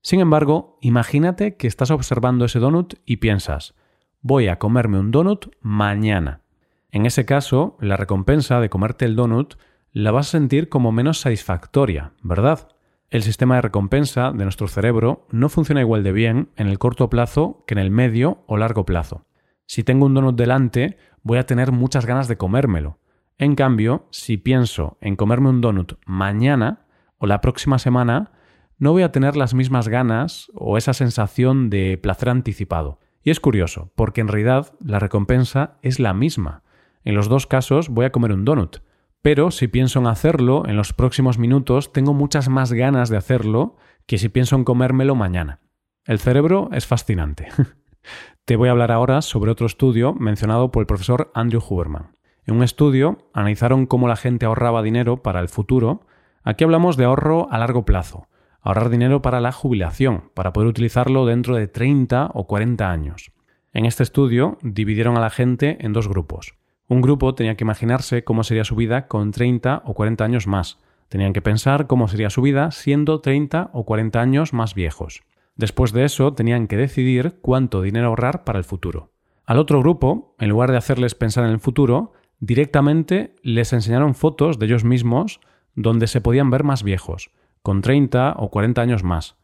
Sin 0.00 0.20
embargo, 0.20 0.78
imagínate 0.80 1.56
que 1.56 1.66
estás 1.66 1.90
observando 1.90 2.44
ese 2.44 2.60
donut 2.60 2.94
y 3.04 3.16
piensas, 3.16 3.74
voy 4.20 4.48
a 4.48 4.58
comerme 4.58 4.98
un 4.98 5.10
donut 5.10 5.46
mañana. 5.60 6.42
En 6.90 7.06
ese 7.06 7.24
caso, 7.24 7.76
la 7.80 7.96
recompensa 7.96 8.60
de 8.60 8.70
comerte 8.70 9.04
el 9.04 9.16
donut 9.16 9.54
la 9.92 10.10
vas 10.10 10.28
a 10.28 10.38
sentir 10.38 10.68
como 10.68 10.92
menos 10.92 11.20
satisfactoria, 11.20 12.12
¿verdad? 12.22 12.68
El 13.10 13.22
sistema 13.22 13.56
de 13.56 13.62
recompensa 13.62 14.32
de 14.32 14.44
nuestro 14.44 14.68
cerebro 14.68 15.26
no 15.30 15.48
funciona 15.48 15.80
igual 15.80 16.02
de 16.02 16.12
bien 16.12 16.50
en 16.56 16.68
el 16.68 16.78
corto 16.78 17.08
plazo 17.08 17.64
que 17.66 17.74
en 17.74 17.78
el 17.78 17.90
medio 17.90 18.44
o 18.46 18.56
largo 18.56 18.84
plazo. 18.84 19.24
Si 19.66 19.82
tengo 19.82 20.06
un 20.06 20.14
donut 20.14 20.36
delante, 20.36 20.98
voy 21.22 21.38
a 21.38 21.46
tener 21.46 21.72
muchas 21.72 22.06
ganas 22.06 22.28
de 22.28 22.36
comérmelo. 22.36 22.98
En 23.38 23.54
cambio, 23.54 24.08
si 24.10 24.36
pienso 24.36 24.98
en 25.00 25.14
comerme 25.14 25.48
un 25.48 25.60
donut 25.60 25.92
mañana 26.04 26.86
o 27.18 27.26
la 27.26 27.40
próxima 27.40 27.78
semana, 27.78 28.32
no 28.78 28.90
voy 28.90 29.04
a 29.04 29.12
tener 29.12 29.36
las 29.36 29.54
mismas 29.54 29.86
ganas 29.86 30.50
o 30.54 30.76
esa 30.76 30.92
sensación 30.92 31.70
de 31.70 31.98
placer 31.98 32.30
anticipado. 32.30 32.98
Y 33.22 33.30
es 33.30 33.38
curioso, 33.38 33.92
porque 33.94 34.20
en 34.20 34.28
realidad 34.28 34.72
la 34.80 34.98
recompensa 34.98 35.78
es 35.82 36.00
la 36.00 36.14
misma. 36.14 36.62
En 37.04 37.14
los 37.14 37.28
dos 37.28 37.46
casos 37.46 37.88
voy 37.88 38.06
a 38.06 38.12
comer 38.12 38.32
un 38.32 38.44
donut, 38.44 38.78
pero 39.22 39.52
si 39.52 39.68
pienso 39.68 40.00
en 40.00 40.08
hacerlo 40.08 40.64
en 40.66 40.76
los 40.76 40.92
próximos 40.92 41.38
minutos, 41.38 41.92
tengo 41.92 42.14
muchas 42.14 42.48
más 42.48 42.72
ganas 42.72 43.08
de 43.08 43.18
hacerlo 43.18 43.76
que 44.06 44.18
si 44.18 44.28
pienso 44.28 44.56
en 44.56 44.64
comérmelo 44.64 45.14
mañana. 45.14 45.60
El 46.06 46.18
cerebro 46.18 46.70
es 46.72 46.86
fascinante. 46.86 47.48
Te 48.44 48.56
voy 48.56 48.68
a 48.68 48.72
hablar 48.72 48.90
ahora 48.90 49.22
sobre 49.22 49.52
otro 49.52 49.66
estudio 49.66 50.14
mencionado 50.14 50.72
por 50.72 50.80
el 50.80 50.86
profesor 50.86 51.30
Andrew 51.34 51.62
Huberman. 51.68 52.17
En 52.48 52.56
un 52.56 52.62
estudio 52.62 53.18
analizaron 53.34 53.84
cómo 53.84 54.08
la 54.08 54.16
gente 54.16 54.46
ahorraba 54.46 54.82
dinero 54.82 55.22
para 55.22 55.40
el 55.40 55.50
futuro. 55.50 56.06
Aquí 56.42 56.64
hablamos 56.64 56.96
de 56.96 57.04
ahorro 57.04 57.46
a 57.50 57.58
largo 57.58 57.84
plazo, 57.84 58.26
ahorrar 58.62 58.88
dinero 58.88 59.20
para 59.20 59.42
la 59.42 59.52
jubilación, 59.52 60.30
para 60.32 60.54
poder 60.54 60.70
utilizarlo 60.70 61.26
dentro 61.26 61.56
de 61.56 61.68
30 61.68 62.30
o 62.32 62.46
40 62.46 62.90
años. 62.90 63.32
En 63.74 63.84
este 63.84 64.02
estudio 64.02 64.56
dividieron 64.62 65.18
a 65.18 65.20
la 65.20 65.28
gente 65.28 65.76
en 65.84 65.92
dos 65.92 66.08
grupos. 66.08 66.54
Un 66.88 67.02
grupo 67.02 67.34
tenía 67.34 67.54
que 67.54 67.64
imaginarse 67.64 68.24
cómo 68.24 68.42
sería 68.42 68.64
su 68.64 68.76
vida 68.76 69.08
con 69.08 69.30
30 69.30 69.82
o 69.84 69.92
40 69.92 70.24
años 70.24 70.46
más. 70.46 70.78
Tenían 71.10 71.34
que 71.34 71.42
pensar 71.42 71.86
cómo 71.86 72.08
sería 72.08 72.30
su 72.30 72.40
vida 72.40 72.70
siendo 72.70 73.20
30 73.20 73.72
o 73.74 73.84
40 73.84 74.22
años 74.22 74.54
más 74.54 74.74
viejos. 74.74 75.22
Después 75.56 75.92
de 75.92 76.04
eso, 76.04 76.32
tenían 76.32 76.66
que 76.66 76.78
decidir 76.78 77.40
cuánto 77.42 77.82
dinero 77.82 78.06
ahorrar 78.06 78.44
para 78.44 78.58
el 78.58 78.64
futuro. 78.64 79.10
Al 79.44 79.58
otro 79.58 79.80
grupo, 79.80 80.34
en 80.38 80.48
lugar 80.48 80.70
de 80.70 80.78
hacerles 80.78 81.14
pensar 81.14 81.44
en 81.44 81.50
el 81.50 81.60
futuro, 81.60 82.14
directamente 82.40 83.34
les 83.42 83.72
enseñaron 83.72 84.14
fotos 84.14 84.58
de 84.58 84.66
ellos 84.66 84.84
mismos 84.84 85.40
donde 85.74 86.06
se 86.06 86.20
podían 86.20 86.50
ver 86.50 86.64
más 86.64 86.82
viejos, 86.82 87.30
con 87.62 87.82
30 87.82 88.34
o 88.36 88.50
40 88.50 88.80
años 88.80 89.04
más. 89.04 89.36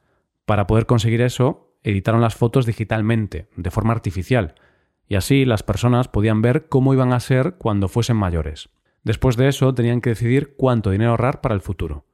Para 0.46 0.66
poder 0.66 0.86
conseguir 0.86 1.20
eso, 1.20 1.74
editaron 1.82 2.20
las 2.20 2.34
fotos 2.34 2.66
digitalmente, 2.66 3.48
de 3.56 3.70
forma 3.70 3.92
artificial, 3.92 4.54
y 5.06 5.16
así 5.16 5.44
las 5.44 5.62
personas 5.62 6.08
podían 6.08 6.42
ver 6.42 6.68
cómo 6.68 6.94
iban 6.94 7.12
a 7.12 7.20
ser 7.20 7.54
cuando 7.58 7.88
fuesen 7.88 8.16
mayores. 8.16 8.70
Después 9.02 9.36
de 9.36 9.48
eso 9.48 9.74
tenían 9.74 10.00
que 10.00 10.10
decidir 10.10 10.54
cuánto 10.56 10.90
dinero 10.90 11.10
ahorrar 11.10 11.40
para 11.40 11.54
el 11.54 11.60
futuro. 11.60 12.06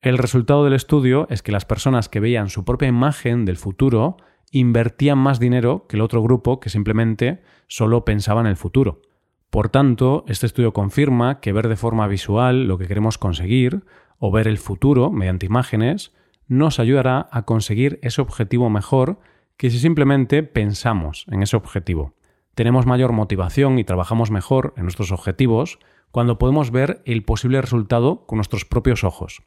El 0.00 0.16
resultado 0.16 0.64
del 0.64 0.72
estudio 0.72 1.26
es 1.28 1.42
que 1.42 1.52
las 1.52 1.66
personas 1.66 2.08
que 2.08 2.20
veían 2.20 2.48
su 2.48 2.64
propia 2.64 2.88
imagen 2.88 3.44
del 3.44 3.58
futuro 3.58 4.16
invertían 4.50 5.18
más 5.18 5.38
dinero 5.38 5.86
que 5.86 5.96
el 5.96 6.02
otro 6.02 6.22
grupo 6.22 6.58
que 6.58 6.70
simplemente 6.70 7.42
solo 7.68 8.06
pensaba 8.06 8.40
en 8.40 8.46
el 8.46 8.56
futuro. 8.56 9.02
Por 9.50 9.68
tanto, 9.68 10.24
este 10.28 10.46
estudio 10.46 10.72
confirma 10.72 11.40
que 11.40 11.52
ver 11.52 11.68
de 11.68 11.76
forma 11.76 12.06
visual 12.06 12.68
lo 12.68 12.78
que 12.78 12.86
queremos 12.86 13.18
conseguir 13.18 13.82
o 14.18 14.30
ver 14.30 14.46
el 14.46 14.58
futuro 14.58 15.10
mediante 15.10 15.46
imágenes 15.46 16.12
nos 16.46 16.78
ayudará 16.78 17.28
a 17.32 17.42
conseguir 17.42 17.98
ese 18.02 18.20
objetivo 18.20 18.70
mejor 18.70 19.18
que 19.56 19.70
si 19.70 19.78
simplemente 19.78 20.42
pensamos 20.42 21.26
en 21.30 21.42
ese 21.42 21.56
objetivo. 21.56 22.14
Tenemos 22.54 22.86
mayor 22.86 23.12
motivación 23.12 23.78
y 23.78 23.84
trabajamos 23.84 24.30
mejor 24.30 24.72
en 24.76 24.84
nuestros 24.84 25.12
objetivos 25.12 25.78
cuando 26.10 26.38
podemos 26.38 26.70
ver 26.70 27.02
el 27.04 27.22
posible 27.24 27.60
resultado 27.60 28.26
con 28.26 28.36
nuestros 28.36 28.64
propios 28.64 29.04
ojos. 29.04 29.42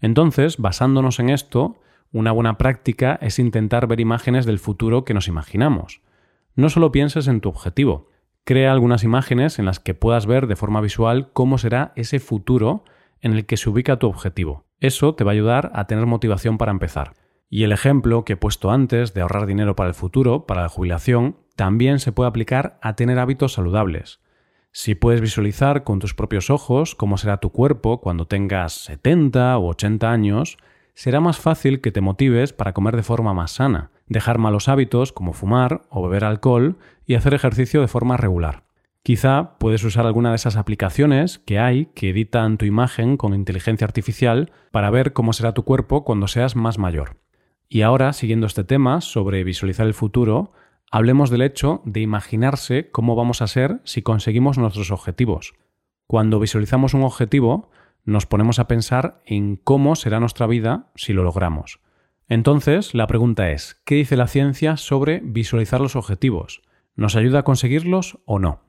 Entonces, 0.00 0.58
basándonos 0.58 1.18
en 1.18 1.30
esto, 1.30 1.80
una 2.12 2.30
buena 2.30 2.58
práctica 2.58 3.18
es 3.20 3.38
intentar 3.38 3.86
ver 3.86 4.00
imágenes 4.00 4.46
del 4.46 4.58
futuro 4.58 5.04
que 5.04 5.14
nos 5.14 5.28
imaginamos. 5.28 6.00
No 6.54 6.68
solo 6.68 6.92
pienses 6.92 7.26
en 7.26 7.40
tu 7.40 7.48
objetivo, 7.48 8.08
crea 8.44 8.72
algunas 8.72 9.04
imágenes 9.04 9.58
en 9.58 9.64
las 9.64 9.80
que 9.80 9.94
puedas 9.94 10.26
ver 10.26 10.46
de 10.46 10.56
forma 10.56 10.80
visual 10.80 11.30
cómo 11.32 11.58
será 11.58 11.92
ese 11.96 12.20
futuro 12.20 12.84
en 13.20 13.32
el 13.32 13.46
que 13.46 13.56
se 13.56 13.70
ubica 13.70 13.98
tu 13.98 14.06
objetivo. 14.06 14.66
Eso 14.80 15.14
te 15.14 15.24
va 15.24 15.32
a 15.32 15.34
ayudar 15.34 15.72
a 15.74 15.86
tener 15.86 16.06
motivación 16.06 16.58
para 16.58 16.72
empezar. 16.72 17.14
Y 17.48 17.64
el 17.64 17.72
ejemplo 17.72 18.24
que 18.24 18.34
he 18.34 18.36
puesto 18.36 18.70
antes 18.70 19.14
de 19.14 19.22
ahorrar 19.22 19.46
dinero 19.46 19.76
para 19.76 19.88
el 19.88 19.94
futuro, 19.94 20.46
para 20.46 20.62
la 20.62 20.68
jubilación, 20.68 21.36
también 21.56 22.00
se 22.00 22.12
puede 22.12 22.28
aplicar 22.28 22.78
a 22.82 22.96
tener 22.96 23.18
hábitos 23.18 23.54
saludables. 23.54 24.20
Si 24.72 24.94
puedes 24.94 25.20
visualizar 25.20 25.84
con 25.84 26.00
tus 26.00 26.14
propios 26.14 26.50
ojos 26.50 26.94
cómo 26.94 27.16
será 27.16 27.36
tu 27.36 27.50
cuerpo 27.50 28.00
cuando 28.00 28.26
tengas 28.26 28.72
70 28.72 29.56
o 29.56 29.68
80 29.68 30.10
años, 30.10 30.58
será 30.94 31.20
más 31.20 31.38
fácil 31.38 31.80
que 31.80 31.92
te 31.92 32.00
motives 32.00 32.52
para 32.52 32.72
comer 32.72 32.96
de 32.96 33.02
forma 33.02 33.34
más 33.34 33.52
sana, 33.52 33.90
dejar 34.06 34.38
malos 34.38 34.68
hábitos 34.68 35.12
como 35.12 35.32
fumar 35.32 35.82
o 35.90 36.02
beber 36.02 36.24
alcohol 36.24 36.78
y 37.06 37.14
hacer 37.14 37.34
ejercicio 37.34 37.80
de 37.80 37.88
forma 37.88 38.16
regular. 38.16 38.64
Quizá 39.02 39.58
puedes 39.58 39.84
usar 39.84 40.06
alguna 40.06 40.30
de 40.30 40.36
esas 40.36 40.56
aplicaciones 40.56 41.38
que 41.38 41.58
hay 41.58 41.86
que 41.94 42.08
editan 42.08 42.56
tu 42.56 42.64
imagen 42.64 43.18
con 43.18 43.34
inteligencia 43.34 43.84
artificial 43.84 44.50
para 44.70 44.88
ver 44.88 45.12
cómo 45.12 45.34
será 45.34 45.52
tu 45.52 45.64
cuerpo 45.64 46.04
cuando 46.04 46.26
seas 46.26 46.56
más 46.56 46.78
mayor. 46.78 47.18
Y 47.68 47.82
ahora, 47.82 48.14
siguiendo 48.14 48.46
este 48.46 48.64
tema 48.64 49.02
sobre 49.02 49.44
visualizar 49.44 49.86
el 49.86 49.92
futuro, 49.92 50.52
hablemos 50.90 51.28
del 51.28 51.42
hecho 51.42 51.82
de 51.84 52.00
imaginarse 52.00 52.90
cómo 52.90 53.14
vamos 53.14 53.42
a 53.42 53.46
ser 53.46 53.80
si 53.84 54.00
conseguimos 54.00 54.56
nuestros 54.56 54.90
objetivos. 54.90 55.54
Cuando 56.06 56.40
visualizamos 56.40 56.94
un 56.94 57.02
objetivo, 57.02 57.70
nos 58.04 58.26
ponemos 58.26 58.58
a 58.58 58.68
pensar 58.68 59.22
en 59.24 59.56
cómo 59.56 59.96
será 59.96 60.20
nuestra 60.20 60.46
vida 60.46 60.90
si 60.94 61.12
lo 61.12 61.24
logramos. 61.24 61.80
Entonces, 62.28 62.94
la 62.94 63.06
pregunta 63.06 63.50
es, 63.50 63.80
¿qué 63.84 63.96
dice 63.96 64.16
la 64.16 64.26
ciencia 64.26 64.76
sobre 64.76 65.20
visualizar 65.22 65.80
los 65.80 65.96
objetivos? 65.96 66.62
¿Nos 66.96 67.16
ayuda 67.16 67.40
a 67.40 67.44
conseguirlos 67.44 68.18
o 68.24 68.38
no? 68.38 68.60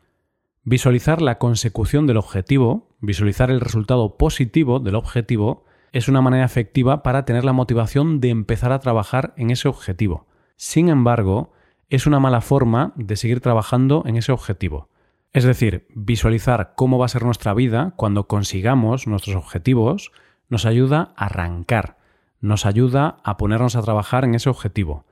Visualizar 0.63 1.21
la 1.21 1.37
consecución 1.37 2.07
del 2.07 2.17
objetivo, 2.17 2.95
visualizar 2.99 3.51
el 3.51 3.61
resultado 3.61 4.17
positivo 4.17 4.79
del 4.79 4.95
objetivo, 4.95 5.65
es 5.91 6.07
una 6.07 6.21
manera 6.21 6.43
efectiva 6.43 7.03
para 7.03 7.23
tener 7.23 7.45
la 7.45 7.53
motivación 7.53 8.19
de 8.19 8.29
empezar 8.29 8.71
a 8.71 8.79
trabajar 8.79 9.33
en 9.37 9.51
ese 9.51 9.67
objetivo. 9.67 10.27
Sin 10.57 10.89
embargo, 10.89 11.53
es 11.89 12.07
una 12.07 12.19
mala 12.19 12.41
forma 12.41 12.93
de 12.95 13.15
seguir 13.15 13.41
trabajando 13.41 14.03
en 14.05 14.17
ese 14.17 14.31
objetivo. 14.31 14.89
Es 15.35 15.43
decir, 15.43 15.85
visualizar 15.93 16.75
cómo 16.77 16.97
va 16.97 17.07
a 17.07 17.09
ser 17.09 17.23
nuestra 17.23 17.53
vida 17.53 17.93
cuando 17.97 18.25
consigamos 18.25 19.05
nuestros 19.05 19.35
objetivos 19.35 20.13
nos 20.47 20.65
ayuda 20.65 21.13
a 21.17 21.25
arrancar, 21.25 21.97
nos 22.39 22.65
ayuda 22.65 23.17
a 23.21 23.35
ponernos 23.35 23.75
a 23.75 23.81
trabajar 23.81 24.23
en 24.23 24.33
ese 24.33 24.49
objetivo, 24.49 25.03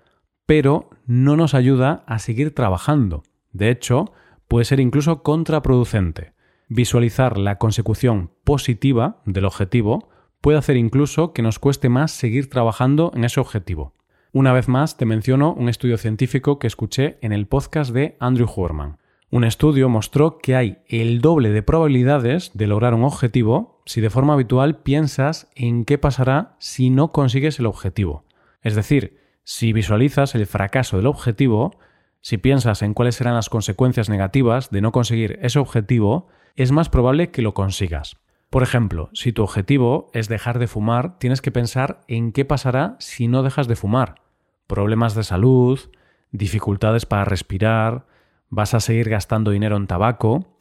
pero 0.45 0.89
no 1.05 1.35
nos 1.35 1.53
ayuda 1.53 2.05
a 2.07 2.19
seguir 2.19 2.55
trabajando. 2.55 3.23
De 3.51 3.69
hecho, 3.69 4.13
puede 4.47 4.63
ser 4.63 4.79
incluso 4.79 5.23
contraproducente. 5.23 6.31
Visualizar 6.69 7.37
la 7.37 7.57
consecución 7.57 8.31
positiva 8.45 9.21
del 9.25 9.43
objetivo 9.43 10.07
puede 10.39 10.57
hacer 10.57 10.77
incluso 10.77 11.33
que 11.33 11.41
nos 11.41 11.59
cueste 11.59 11.89
más 11.89 12.13
seguir 12.13 12.49
trabajando 12.49 13.11
en 13.13 13.25
ese 13.25 13.41
objetivo. 13.41 13.93
Una 14.31 14.53
vez 14.53 14.69
más, 14.69 14.95
te 14.95 15.05
menciono 15.05 15.53
un 15.53 15.67
estudio 15.67 15.97
científico 15.97 16.59
que 16.59 16.67
escuché 16.67 17.17
en 17.19 17.33
el 17.33 17.45
podcast 17.45 17.91
de 17.91 18.15
Andrew 18.21 18.47
Huerman. 18.47 19.02
Un 19.33 19.45
estudio 19.45 19.89
mostró 19.89 20.37
que 20.37 20.55
hay 20.55 20.77
el 20.87 21.19
doble 21.19 21.49
de 21.49 21.63
probabilidades 21.63 22.51
de 22.53 22.67
lograr 22.67 22.93
un 22.93 23.03
objetivo 23.03 23.81
si 23.83 23.99
de 23.99 24.11
forma 24.11 24.33
habitual 24.33 24.83
piensas 24.83 25.49
en 25.55 25.85
qué 25.85 25.97
pasará 25.97 26.55
si 26.59 26.91
no 26.91 27.11
consigues 27.11 27.57
el 27.57 27.65
objetivo. 27.65 28.25
Es 28.61 28.75
decir, 28.75 29.17
si 29.43 29.73
visualizas 29.73 30.35
el 30.35 30.45
fracaso 30.45 30.97
del 30.97 31.07
objetivo, 31.07 31.79
si 32.21 32.37
piensas 32.37 32.83
en 32.83 32.93
cuáles 32.93 33.15
serán 33.15 33.33
las 33.33 33.49
consecuencias 33.49 34.07
negativas 34.07 34.69
de 34.69 34.81
no 34.81 34.91
conseguir 34.91 35.39
ese 35.41 35.57
objetivo, 35.57 36.27
es 36.55 36.71
más 36.71 36.89
probable 36.89 37.31
que 37.31 37.41
lo 37.41 37.55
consigas. 37.55 38.17
Por 38.51 38.61
ejemplo, 38.61 39.09
si 39.13 39.33
tu 39.33 39.41
objetivo 39.41 40.11
es 40.13 40.29
dejar 40.29 40.59
de 40.59 40.67
fumar, 40.67 41.17
tienes 41.17 41.41
que 41.41 41.49
pensar 41.49 42.01
en 42.07 42.33
qué 42.33 42.45
pasará 42.45 42.97
si 42.99 43.27
no 43.27 43.41
dejas 43.41 43.67
de 43.67 43.77
fumar 43.77 44.21
problemas 44.67 45.15
de 45.15 45.23
salud, 45.23 45.79
dificultades 46.31 47.07
para 47.07 47.25
respirar, 47.25 48.05
vas 48.53 48.75
a 48.75 48.79
seguir 48.79 49.09
gastando 49.09 49.51
dinero 49.51 49.77
en 49.77 49.87
tabaco, 49.87 50.55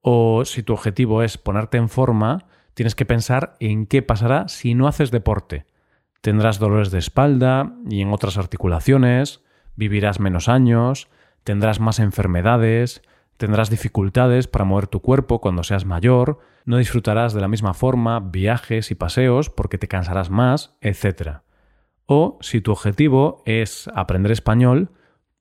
o 0.00 0.44
si 0.44 0.62
tu 0.62 0.72
objetivo 0.72 1.22
es 1.22 1.36
ponerte 1.36 1.78
en 1.78 1.88
forma, 1.88 2.46
tienes 2.74 2.94
que 2.94 3.04
pensar 3.04 3.56
en 3.58 3.86
qué 3.86 4.02
pasará 4.02 4.48
si 4.48 4.74
no 4.74 4.86
haces 4.86 5.10
deporte. 5.10 5.66
Tendrás 6.20 6.58
dolores 6.58 6.90
de 6.90 6.98
espalda 6.98 7.74
y 7.90 8.02
en 8.02 8.12
otras 8.12 8.38
articulaciones, 8.38 9.42
vivirás 9.74 10.20
menos 10.20 10.48
años, 10.48 11.08
tendrás 11.42 11.80
más 11.80 11.98
enfermedades, 11.98 13.02
tendrás 13.36 13.68
dificultades 13.68 14.46
para 14.46 14.64
mover 14.64 14.86
tu 14.86 15.00
cuerpo 15.00 15.40
cuando 15.40 15.64
seas 15.64 15.84
mayor, 15.84 16.38
no 16.64 16.76
disfrutarás 16.76 17.34
de 17.34 17.40
la 17.40 17.48
misma 17.48 17.74
forma 17.74 18.20
viajes 18.20 18.92
y 18.92 18.94
paseos 18.94 19.50
porque 19.50 19.78
te 19.78 19.88
cansarás 19.88 20.30
más, 20.30 20.76
etc. 20.80 21.38
O 22.06 22.38
si 22.40 22.60
tu 22.60 22.70
objetivo 22.70 23.42
es 23.44 23.90
aprender 23.94 24.30
español, 24.30 24.92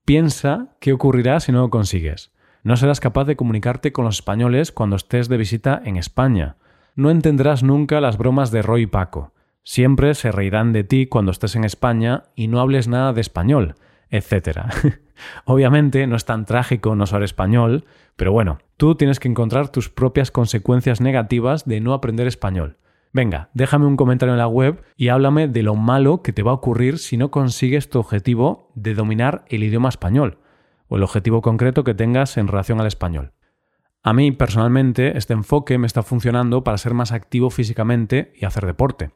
piensa 0.06 0.76
qué 0.80 0.94
ocurrirá 0.94 1.40
si 1.40 1.52
no 1.52 1.62
lo 1.62 1.70
consigues. 1.70 2.32
No 2.64 2.78
serás 2.78 3.00
capaz 3.00 3.26
de 3.26 3.36
comunicarte 3.36 3.92
con 3.92 4.06
los 4.06 4.16
españoles 4.16 4.72
cuando 4.72 4.96
estés 4.96 5.28
de 5.28 5.38
visita 5.38 5.82
en 5.84 5.98
España. 5.98 6.56
No 6.96 7.10
entenderás 7.10 7.64
nunca 7.64 8.00
las 8.02 8.18
bromas 8.18 8.52
de 8.52 8.62
Roy 8.62 8.84
y 8.84 8.88
Paco. 8.88 9.34
Siempre 9.64 10.14
se 10.14 10.32
reirán 10.32 10.74
de 10.74 10.84
ti 10.84 11.08
cuando 11.08 11.32
estés 11.32 11.56
en 11.56 11.64
España 11.64 12.24
y 12.36 12.48
no 12.48 12.60
hables 12.60 12.88
nada 12.88 13.14
de 13.14 13.22
español, 13.22 13.76
etc. 14.10 14.60
Obviamente 15.46 16.06
no 16.08 16.16
es 16.16 16.26
tan 16.26 16.46
trágico 16.46 16.96
no 16.96 17.06
saber 17.06 17.24
español, 17.24 17.86
pero 18.16 18.32
bueno, 18.32 18.60
tú 18.78 18.96
tienes 18.96 19.20
que 19.20 19.30
encontrar 19.30 19.70
tus 19.70 19.90
propias 19.90 20.32
consecuencias 20.32 21.02
negativas 21.02 21.66
de 21.66 21.82
no 21.82 21.94
aprender 21.94 22.28
español. 22.28 22.78
Venga, 23.14 23.52
déjame 23.54 23.86
un 23.86 23.96
comentario 23.96 24.34
en 24.34 24.40
la 24.40 24.48
web 24.48 24.84
y 24.98 25.10
háblame 25.10 25.48
de 25.48 25.62
lo 25.62 25.76
malo 25.76 26.24
que 26.24 26.34
te 26.34 26.42
va 26.42 26.50
a 26.50 26.56
ocurrir 26.56 26.98
si 26.98 27.16
no 27.16 27.30
consigues 27.30 27.88
tu 27.88 28.00
objetivo 28.00 28.72
de 28.74 28.96
dominar 28.96 29.46
el 29.50 29.64
idioma 29.64 29.90
español 29.90 30.40
o 30.88 30.98
el 30.98 31.04
objetivo 31.04 31.44
concreto 31.44 31.84
que 31.84 31.94
tengas 31.94 32.38
en 32.38 32.48
relación 32.48 32.82
al 32.82 32.88
español. 32.88 33.34
A 34.02 34.14
mí 34.14 34.32
personalmente 34.32 35.16
este 35.16 35.34
enfoque 35.34 35.78
me 35.78 35.86
está 35.86 36.02
funcionando 36.02 36.64
para 36.64 36.80
ser 36.80 36.96
más 36.96 37.12
activo 37.12 37.52
físicamente 37.52 38.34
y 38.36 38.46
hacer 38.46 38.66
deporte. 38.66 39.12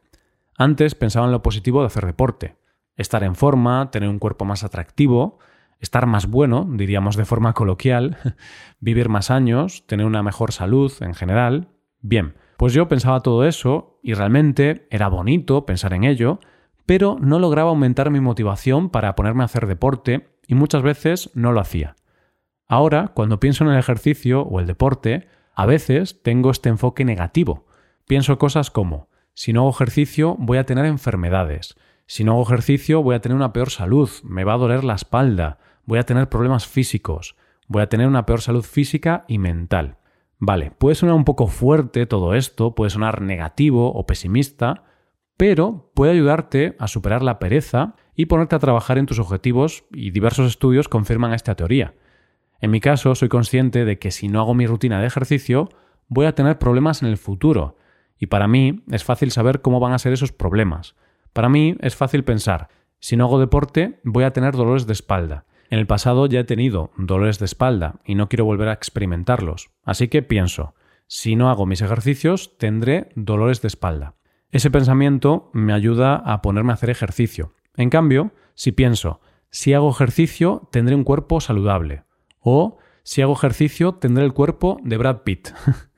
Antes 0.56 0.94
pensaba 0.94 1.26
en 1.26 1.32
lo 1.32 1.42
positivo 1.42 1.80
de 1.80 1.88
hacer 1.88 2.06
deporte, 2.06 2.56
estar 2.94 3.24
en 3.24 3.34
forma, 3.34 3.90
tener 3.90 4.08
un 4.08 4.20
cuerpo 4.20 4.44
más 4.44 4.62
atractivo, 4.62 5.40
estar 5.80 6.06
más 6.06 6.28
bueno, 6.28 6.68
diríamos 6.70 7.16
de 7.16 7.24
forma 7.24 7.52
coloquial, 7.52 8.16
vivir 8.78 9.08
más 9.08 9.32
años, 9.32 9.84
tener 9.88 10.06
una 10.06 10.22
mejor 10.22 10.52
salud 10.52 10.92
en 11.00 11.14
general. 11.14 11.68
Bien, 12.00 12.34
pues 12.58 12.72
yo 12.72 12.88
pensaba 12.88 13.20
todo 13.20 13.44
eso 13.44 14.00
y 14.02 14.14
realmente 14.14 14.88
era 14.90 15.06
bonito 15.06 15.64
pensar 15.64 15.94
en 15.94 16.02
ello, 16.02 16.40
pero 16.86 17.16
no 17.20 17.38
lograba 17.38 17.70
aumentar 17.70 18.10
mi 18.10 18.18
motivación 18.18 18.90
para 18.90 19.14
ponerme 19.14 19.42
a 19.42 19.44
hacer 19.44 19.68
deporte 19.68 20.28
y 20.48 20.56
muchas 20.56 20.82
veces 20.82 21.30
no 21.34 21.52
lo 21.52 21.60
hacía. 21.60 21.94
Ahora, 22.66 23.12
cuando 23.14 23.38
pienso 23.38 23.62
en 23.62 23.70
el 23.70 23.78
ejercicio 23.78 24.42
o 24.42 24.58
el 24.58 24.66
deporte, 24.66 25.28
a 25.54 25.66
veces 25.66 26.20
tengo 26.24 26.50
este 26.50 26.68
enfoque 26.68 27.04
negativo. 27.04 27.68
Pienso 28.08 28.38
cosas 28.38 28.72
como, 28.72 29.08
si 29.34 29.52
no 29.52 29.60
hago 29.60 29.70
ejercicio 29.70 30.34
voy 30.36 30.58
a 30.58 30.66
tener 30.66 30.84
enfermedades, 30.84 31.76
si 32.06 32.24
no 32.24 32.32
hago 32.32 32.42
ejercicio 32.42 33.04
voy 33.04 33.14
a 33.14 33.20
tener 33.20 33.36
una 33.36 33.52
peor 33.52 33.70
salud, 33.70 34.10
me 34.24 34.42
va 34.42 34.54
a 34.54 34.58
doler 34.58 34.82
la 34.82 34.96
espalda, 34.96 35.58
voy 35.84 36.00
a 36.00 36.06
tener 36.06 36.28
problemas 36.28 36.66
físicos, 36.66 37.36
voy 37.68 37.82
a 37.82 37.88
tener 37.88 38.08
una 38.08 38.26
peor 38.26 38.40
salud 38.40 38.64
física 38.64 39.24
y 39.28 39.38
mental. 39.38 39.98
Vale, 40.38 40.70
puede 40.70 40.94
sonar 40.94 41.16
un 41.16 41.24
poco 41.24 41.48
fuerte 41.48 42.06
todo 42.06 42.34
esto, 42.34 42.74
puede 42.74 42.90
sonar 42.90 43.22
negativo 43.22 43.92
o 43.92 44.06
pesimista, 44.06 44.84
pero 45.36 45.90
puede 45.94 46.12
ayudarte 46.12 46.76
a 46.78 46.88
superar 46.88 47.22
la 47.22 47.38
pereza 47.38 47.96
y 48.14 48.26
ponerte 48.26 48.56
a 48.56 48.60
trabajar 48.60 48.98
en 48.98 49.06
tus 49.06 49.18
objetivos 49.18 49.84
y 49.92 50.10
diversos 50.10 50.46
estudios 50.46 50.88
confirman 50.88 51.32
esta 51.32 51.54
teoría. 51.54 51.94
En 52.60 52.70
mi 52.70 52.80
caso, 52.80 53.14
soy 53.14 53.28
consciente 53.28 53.84
de 53.84 53.98
que 53.98 54.10
si 54.10 54.28
no 54.28 54.40
hago 54.40 54.54
mi 54.54 54.66
rutina 54.66 55.00
de 55.00 55.06
ejercicio, 55.06 55.68
voy 56.08 56.26
a 56.26 56.34
tener 56.34 56.58
problemas 56.58 57.02
en 57.02 57.08
el 57.08 57.16
futuro, 57.16 57.76
y 58.18 58.26
para 58.26 58.48
mí 58.48 58.82
es 58.90 59.04
fácil 59.04 59.30
saber 59.30 59.60
cómo 59.60 59.78
van 59.78 59.92
a 59.92 59.98
ser 59.98 60.12
esos 60.12 60.32
problemas. 60.32 60.96
Para 61.32 61.48
mí 61.48 61.76
es 61.80 61.94
fácil 61.94 62.24
pensar, 62.24 62.68
si 63.00 63.16
no 63.16 63.24
hago 63.24 63.38
deporte, 63.38 64.00
voy 64.02 64.24
a 64.24 64.32
tener 64.32 64.54
dolores 64.54 64.86
de 64.86 64.92
espalda. 64.92 65.44
En 65.70 65.78
el 65.78 65.86
pasado 65.86 66.26
ya 66.26 66.40
he 66.40 66.44
tenido 66.44 66.90
dolores 66.96 67.38
de 67.38 67.44
espalda 67.44 68.00
y 68.04 68.14
no 68.14 68.28
quiero 68.28 68.44
volver 68.44 68.68
a 68.68 68.72
experimentarlos. 68.72 69.70
Así 69.84 70.08
que 70.08 70.22
pienso, 70.22 70.74
si 71.06 71.36
no 71.36 71.50
hago 71.50 71.66
mis 71.66 71.82
ejercicios, 71.82 72.56
tendré 72.58 73.10
dolores 73.14 73.60
de 73.60 73.68
espalda. 73.68 74.14
Ese 74.50 74.70
pensamiento 74.70 75.50
me 75.52 75.74
ayuda 75.74 76.16
a 76.16 76.40
ponerme 76.40 76.72
a 76.72 76.74
hacer 76.74 76.90
ejercicio. 76.90 77.54
En 77.76 77.90
cambio, 77.90 78.32
si 78.54 78.72
pienso, 78.72 79.20
si 79.50 79.74
hago 79.74 79.90
ejercicio, 79.90 80.68
tendré 80.72 80.94
un 80.94 81.04
cuerpo 81.04 81.40
saludable. 81.40 82.04
O 82.40 82.78
si 83.02 83.22
hago 83.22 83.34
ejercicio, 83.34 83.94
tendré 83.94 84.24
el 84.24 84.32
cuerpo 84.32 84.78
de 84.82 84.96
Brad 84.96 85.22
Pitt. 85.22 85.48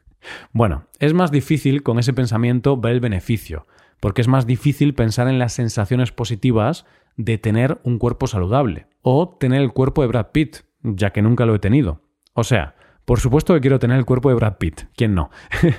bueno, 0.52 0.86
es 0.98 1.14
más 1.14 1.30
difícil 1.30 1.82
con 1.82 1.98
ese 1.98 2.12
pensamiento 2.12 2.76
ver 2.76 2.92
el 2.92 3.00
beneficio, 3.00 3.66
porque 4.00 4.20
es 4.20 4.28
más 4.28 4.46
difícil 4.46 4.94
pensar 4.94 5.28
en 5.28 5.38
las 5.38 5.52
sensaciones 5.52 6.12
positivas 6.12 6.86
de 7.24 7.38
tener 7.38 7.80
un 7.84 7.98
cuerpo 7.98 8.26
saludable 8.26 8.86
o 9.02 9.36
tener 9.38 9.60
el 9.60 9.72
cuerpo 9.72 10.02
de 10.02 10.08
Brad 10.08 10.28
Pitt, 10.32 10.58
ya 10.82 11.10
que 11.10 11.22
nunca 11.22 11.46
lo 11.46 11.54
he 11.54 11.58
tenido. 11.58 12.02
O 12.32 12.44
sea, 12.44 12.74
por 13.04 13.20
supuesto 13.20 13.54
que 13.54 13.60
quiero 13.60 13.78
tener 13.78 13.98
el 13.98 14.04
cuerpo 14.04 14.28
de 14.28 14.36
Brad 14.36 14.56
Pitt, 14.58 14.82
¿quién 14.96 15.14
no? 15.14 15.30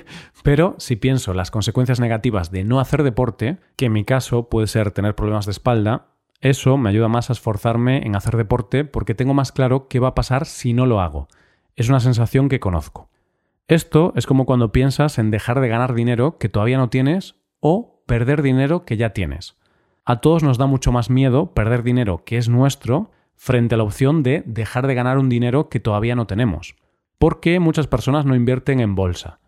Pero 0.44 0.76
si 0.78 0.96
pienso 0.96 1.34
las 1.34 1.50
consecuencias 1.50 1.98
negativas 1.98 2.50
de 2.50 2.64
no 2.64 2.78
hacer 2.78 3.02
deporte, 3.02 3.58
que 3.76 3.86
en 3.86 3.92
mi 3.92 4.04
caso 4.04 4.48
puede 4.48 4.66
ser 4.66 4.90
tener 4.92 5.14
problemas 5.14 5.46
de 5.46 5.52
espalda, 5.52 6.08
eso 6.40 6.76
me 6.76 6.90
ayuda 6.90 7.08
más 7.08 7.30
a 7.30 7.32
esforzarme 7.32 8.06
en 8.06 8.16
hacer 8.16 8.36
deporte 8.36 8.84
porque 8.84 9.14
tengo 9.14 9.34
más 9.34 9.52
claro 9.52 9.88
qué 9.88 10.00
va 10.00 10.08
a 10.08 10.14
pasar 10.14 10.46
si 10.46 10.72
no 10.72 10.86
lo 10.86 11.00
hago. 11.00 11.28
Es 11.74 11.88
una 11.88 12.00
sensación 12.00 12.48
que 12.48 12.60
conozco. 12.60 13.08
Esto 13.68 14.12
es 14.16 14.26
como 14.26 14.44
cuando 14.44 14.72
piensas 14.72 15.18
en 15.18 15.30
dejar 15.30 15.60
de 15.60 15.68
ganar 15.68 15.94
dinero 15.94 16.38
que 16.38 16.48
todavía 16.48 16.78
no 16.78 16.90
tienes 16.90 17.36
o 17.60 18.02
perder 18.06 18.42
dinero 18.42 18.84
que 18.84 18.96
ya 18.96 19.10
tienes. 19.10 19.56
A 20.04 20.20
todos 20.20 20.42
nos 20.42 20.58
da 20.58 20.66
mucho 20.66 20.90
más 20.90 21.10
miedo 21.10 21.54
perder 21.54 21.84
dinero 21.84 22.24
que 22.24 22.36
es 22.36 22.48
nuestro 22.48 23.12
frente 23.36 23.76
a 23.76 23.78
la 23.78 23.84
opción 23.84 24.24
de 24.24 24.42
dejar 24.46 24.86
de 24.88 24.94
ganar 24.94 25.16
un 25.16 25.28
dinero 25.28 25.68
que 25.68 25.78
todavía 25.78 26.16
no 26.16 26.26
tenemos. 26.26 26.74
¿Por 27.18 27.38
qué 27.38 27.60
muchas 27.60 27.86
personas 27.86 28.24
no 28.24 28.34
invierten 28.34 28.80
en 28.80 28.96
bolsa? 28.96 29.38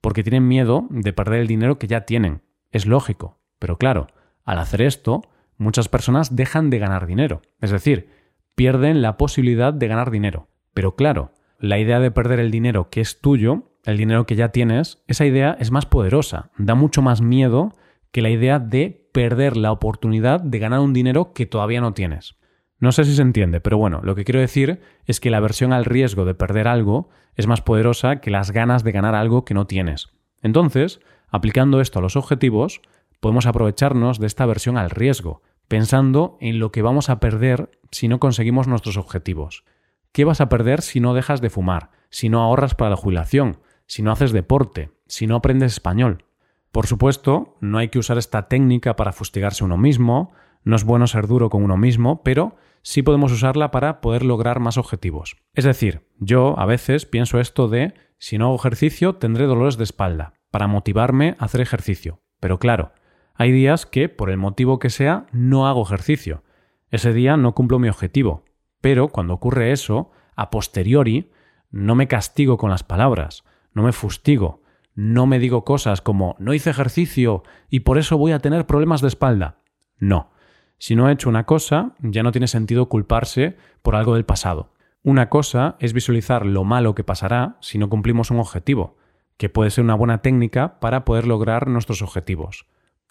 Porque 0.00 0.24
tienen 0.24 0.48
miedo 0.48 0.86
de 0.90 1.12
perder 1.12 1.40
el 1.40 1.46
dinero 1.46 1.78
que 1.78 1.86
ya 1.86 2.06
tienen. 2.06 2.42
Es 2.72 2.86
lógico. 2.86 3.38
Pero 3.60 3.78
claro, 3.78 4.08
al 4.44 4.58
hacer 4.58 4.82
esto, 4.82 5.22
muchas 5.58 5.88
personas 5.88 6.34
dejan 6.34 6.70
de 6.70 6.80
ganar 6.80 7.06
dinero. 7.06 7.42
Es 7.60 7.70
decir, 7.70 8.10
pierden 8.56 9.02
la 9.02 9.16
posibilidad 9.16 9.72
de 9.72 9.86
ganar 9.86 10.10
dinero. 10.10 10.48
Pero 10.74 10.96
claro, 10.96 11.30
la 11.60 11.78
idea 11.78 12.00
de 12.00 12.10
perder 12.10 12.40
el 12.40 12.50
dinero 12.50 12.90
que 12.90 13.00
es 13.00 13.20
tuyo, 13.20 13.70
el 13.84 13.96
dinero 13.96 14.26
que 14.26 14.34
ya 14.34 14.48
tienes, 14.48 15.04
esa 15.06 15.24
idea 15.24 15.56
es 15.60 15.70
más 15.70 15.86
poderosa, 15.86 16.50
da 16.58 16.74
mucho 16.74 17.00
más 17.00 17.20
miedo 17.20 17.72
que 18.12 18.22
la 18.22 18.30
idea 18.30 18.58
de 18.58 19.08
perder 19.12 19.56
la 19.56 19.72
oportunidad 19.72 20.40
de 20.40 20.58
ganar 20.58 20.80
un 20.80 20.92
dinero 20.92 21.32
que 21.32 21.46
todavía 21.46 21.80
no 21.80 21.94
tienes. 21.94 22.36
No 22.78 22.92
sé 22.92 23.04
si 23.04 23.14
se 23.14 23.22
entiende, 23.22 23.60
pero 23.60 23.76
bueno, 23.76 24.00
lo 24.02 24.14
que 24.14 24.24
quiero 24.24 24.40
decir 24.40 24.80
es 25.04 25.20
que 25.20 25.30
la 25.30 25.36
aversión 25.36 25.72
al 25.72 25.84
riesgo 25.84 26.24
de 26.24 26.34
perder 26.34 26.66
algo 26.66 27.10
es 27.36 27.46
más 27.46 27.60
poderosa 27.60 28.20
que 28.20 28.30
las 28.30 28.52
ganas 28.52 28.84
de 28.84 28.92
ganar 28.92 29.14
algo 29.14 29.44
que 29.44 29.54
no 29.54 29.66
tienes. 29.66 30.08
Entonces, 30.42 31.00
aplicando 31.28 31.80
esto 31.80 31.98
a 31.98 32.02
los 32.02 32.16
objetivos, 32.16 32.80
podemos 33.20 33.46
aprovecharnos 33.46 34.18
de 34.18 34.26
esta 34.26 34.44
aversión 34.44 34.78
al 34.78 34.90
riesgo, 34.90 35.42
pensando 35.68 36.38
en 36.40 36.58
lo 36.58 36.72
que 36.72 36.82
vamos 36.82 37.10
a 37.10 37.20
perder 37.20 37.70
si 37.90 38.08
no 38.08 38.18
conseguimos 38.18 38.66
nuestros 38.66 38.96
objetivos. 38.96 39.64
¿Qué 40.12 40.24
vas 40.24 40.40
a 40.40 40.48
perder 40.48 40.80
si 40.80 41.00
no 41.00 41.14
dejas 41.14 41.40
de 41.40 41.50
fumar, 41.50 41.90
si 42.08 42.28
no 42.30 42.42
ahorras 42.42 42.74
para 42.74 42.90
la 42.90 42.96
jubilación, 42.96 43.60
si 43.86 44.02
no 44.02 44.10
haces 44.10 44.32
deporte, 44.32 44.90
si 45.06 45.26
no 45.26 45.36
aprendes 45.36 45.74
español? 45.74 46.24
Por 46.72 46.86
supuesto, 46.86 47.56
no 47.60 47.78
hay 47.78 47.88
que 47.88 47.98
usar 47.98 48.18
esta 48.18 48.48
técnica 48.48 48.96
para 48.96 49.12
fustigarse 49.12 49.64
uno 49.64 49.76
mismo, 49.76 50.32
no 50.62 50.76
es 50.76 50.84
bueno 50.84 51.06
ser 51.06 51.26
duro 51.26 51.50
con 51.50 51.62
uno 51.64 51.76
mismo, 51.76 52.22
pero 52.22 52.56
sí 52.82 53.02
podemos 53.02 53.32
usarla 53.32 53.70
para 53.70 54.00
poder 54.00 54.24
lograr 54.24 54.60
más 54.60 54.78
objetivos. 54.78 55.36
Es 55.54 55.64
decir, 55.64 56.06
yo 56.18 56.58
a 56.58 56.66
veces 56.66 57.06
pienso 57.06 57.40
esto 57.40 57.68
de 57.68 57.94
si 58.18 58.38
no 58.38 58.46
hago 58.46 58.56
ejercicio 58.56 59.16
tendré 59.16 59.46
dolores 59.46 59.78
de 59.78 59.84
espalda, 59.84 60.34
para 60.50 60.66
motivarme 60.66 61.36
a 61.38 61.46
hacer 61.46 61.60
ejercicio. 61.60 62.20
Pero 62.38 62.58
claro, 62.58 62.92
hay 63.34 63.52
días 63.52 63.86
que, 63.86 64.08
por 64.08 64.30
el 64.30 64.36
motivo 64.36 64.78
que 64.78 64.90
sea, 64.90 65.26
no 65.32 65.66
hago 65.66 65.82
ejercicio. 65.82 66.44
Ese 66.90 67.12
día 67.12 67.36
no 67.36 67.54
cumplo 67.54 67.78
mi 67.78 67.88
objetivo. 67.88 68.44
Pero 68.80 69.08
cuando 69.08 69.34
ocurre 69.34 69.72
eso, 69.72 70.10
a 70.36 70.50
posteriori, 70.50 71.30
no 71.70 71.94
me 71.94 72.08
castigo 72.08 72.58
con 72.58 72.70
las 72.70 72.82
palabras, 72.82 73.44
no 73.72 73.82
me 73.82 73.92
fustigo, 73.92 74.59
no 75.00 75.26
me 75.26 75.38
digo 75.38 75.64
cosas 75.64 76.02
como 76.02 76.36
no 76.38 76.52
hice 76.52 76.68
ejercicio 76.68 77.42
y 77.70 77.80
por 77.80 77.96
eso 77.96 78.18
voy 78.18 78.32
a 78.32 78.38
tener 78.40 78.66
problemas 78.66 79.00
de 79.00 79.08
espalda. 79.08 79.56
No, 79.96 80.30
si 80.76 80.94
no 80.94 81.08
he 81.08 81.12
hecho 81.12 81.30
una 81.30 81.46
cosa, 81.46 81.94
ya 82.00 82.22
no 82.22 82.32
tiene 82.32 82.48
sentido 82.48 82.90
culparse 82.90 83.56
por 83.80 83.96
algo 83.96 84.12
del 84.12 84.26
pasado. 84.26 84.74
Una 85.02 85.30
cosa 85.30 85.76
es 85.78 85.94
visualizar 85.94 86.44
lo 86.44 86.64
malo 86.64 86.94
que 86.94 87.02
pasará 87.02 87.56
si 87.60 87.78
no 87.78 87.88
cumplimos 87.88 88.30
un 88.30 88.40
objetivo, 88.40 88.98
que 89.38 89.48
puede 89.48 89.70
ser 89.70 89.84
una 89.84 89.94
buena 89.94 90.20
técnica 90.20 90.78
para 90.80 91.06
poder 91.06 91.26
lograr 91.26 91.68
nuestros 91.68 92.02
objetivos. 92.02 92.66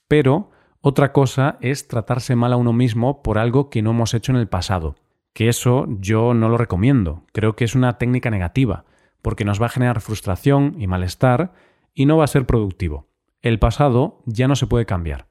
Pero 0.07 0.51
otra 0.81 1.11
cosa 1.11 1.57
es 1.59 1.87
tratarse 1.87 2.35
mal 2.35 2.53
a 2.53 2.57
uno 2.57 2.71
mismo 2.71 3.23
por 3.23 3.39
algo 3.39 3.71
que 3.71 3.81
no 3.81 3.89
hemos 3.89 4.13
hecho 4.13 4.31
en 4.31 4.37
el 4.37 4.47
pasado, 4.47 4.95
que 5.33 5.49
eso 5.49 5.87
yo 5.99 6.35
no 6.35 6.49
lo 6.49 6.57
recomiendo, 6.59 7.23
creo 7.33 7.55
que 7.55 7.65
es 7.65 7.73
una 7.73 7.97
técnica 7.97 8.29
negativa, 8.29 8.85
porque 9.23 9.43
nos 9.43 9.59
va 9.59 9.65
a 9.65 9.69
generar 9.69 10.01
frustración 10.01 10.75
y 10.77 10.85
malestar 10.85 11.51
y 11.93 12.05
no 12.05 12.17
va 12.17 12.23
a 12.23 12.27
ser 12.27 12.45
productivo. 12.45 13.07
El 13.41 13.59
pasado 13.59 14.21
ya 14.25 14.47
no 14.47 14.55
se 14.55 14.67
puede 14.67 14.85
cambiar. 14.85 15.27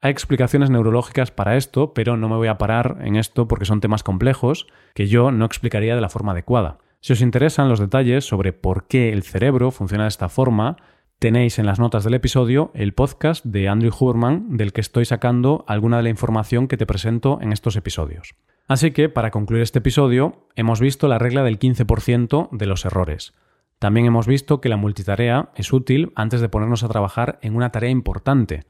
Hay 0.00 0.12
explicaciones 0.12 0.70
neurológicas 0.70 1.32
para 1.32 1.56
esto, 1.56 1.92
pero 1.92 2.16
no 2.16 2.28
me 2.28 2.36
voy 2.36 2.46
a 2.46 2.58
parar 2.58 2.98
en 3.00 3.16
esto 3.16 3.48
porque 3.48 3.64
son 3.64 3.80
temas 3.80 4.04
complejos 4.04 4.68
que 4.94 5.08
yo 5.08 5.32
no 5.32 5.44
explicaría 5.44 5.96
de 5.96 6.00
la 6.00 6.08
forma 6.08 6.32
adecuada. 6.32 6.78
Si 7.00 7.12
os 7.12 7.20
interesan 7.20 7.68
los 7.68 7.80
detalles 7.80 8.24
sobre 8.24 8.52
por 8.52 8.86
qué 8.86 9.12
el 9.12 9.24
cerebro 9.24 9.70
funciona 9.72 10.04
de 10.04 10.08
esta 10.08 10.28
forma, 10.28 10.76
tenéis 11.18 11.58
en 11.58 11.66
las 11.66 11.80
notas 11.80 12.04
del 12.04 12.14
episodio 12.14 12.70
el 12.74 12.94
podcast 12.94 13.44
de 13.44 13.68
Andrew 13.68 13.92
Huberman 13.98 14.56
del 14.56 14.72
que 14.72 14.80
estoy 14.80 15.04
sacando 15.04 15.64
alguna 15.66 15.96
de 15.96 16.04
la 16.04 16.10
información 16.10 16.68
que 16.68 16.76
te 16.76 16.86
presento 16.86 17.40
en 17.40 17.52
estos 17.52 17.74
episodios. 17.74 18.36
Así 18.68 18.92
que, 18.92 19.08
para 19.08 19.32
concluir 19.32 19.62
este 19.62 19.78
episodio, 19.80 20.46
hemos 20.54 20.80
visto 20.80 21.08
la 21.08 21.18
regla 21.18 21.42
del 21.42 21.58
15% 21.58 22.50
de 22.52 22.66
los 22.66 22.84
errores. 22.84 23.34
También 23.78 24.06
hemos 24.06 24.26
visto 24.26 24.60
que 24.60 24.68
la 24.68 24.76
multitarea 24.76 25.50
es 25.54 25.72
útil 25.72 26.12
antes 26.16 26.40
de 26.40 26.48
ponernos 26.48 26.82
a 26.82 26.88
trabajar 26.88 27.38
en 27.42 27.54
una 27.54 27.70
tarea 27.70 27.90
importante, 27.90 28.66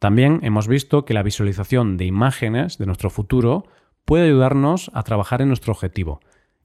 también 0.00 0.40
hemos 0.42 0.66
visto 0.66 1.04
que 1.04 1.12
la 1.12 1.22
visualización 1.22 1.98
de 1.98 2.06
imágenes 2.06 2.78
de 2.78 2.86
nuestro 2.86 3.10
futuro 3.10 3.66
puede 4.06 4.24
ayudarnos 4.24 4.90
a 4.94 5.02
trabajar 5.02 5.42
en 5.42 5.48
nuestro 5.48 5.72
objetivo. 5.74 6.20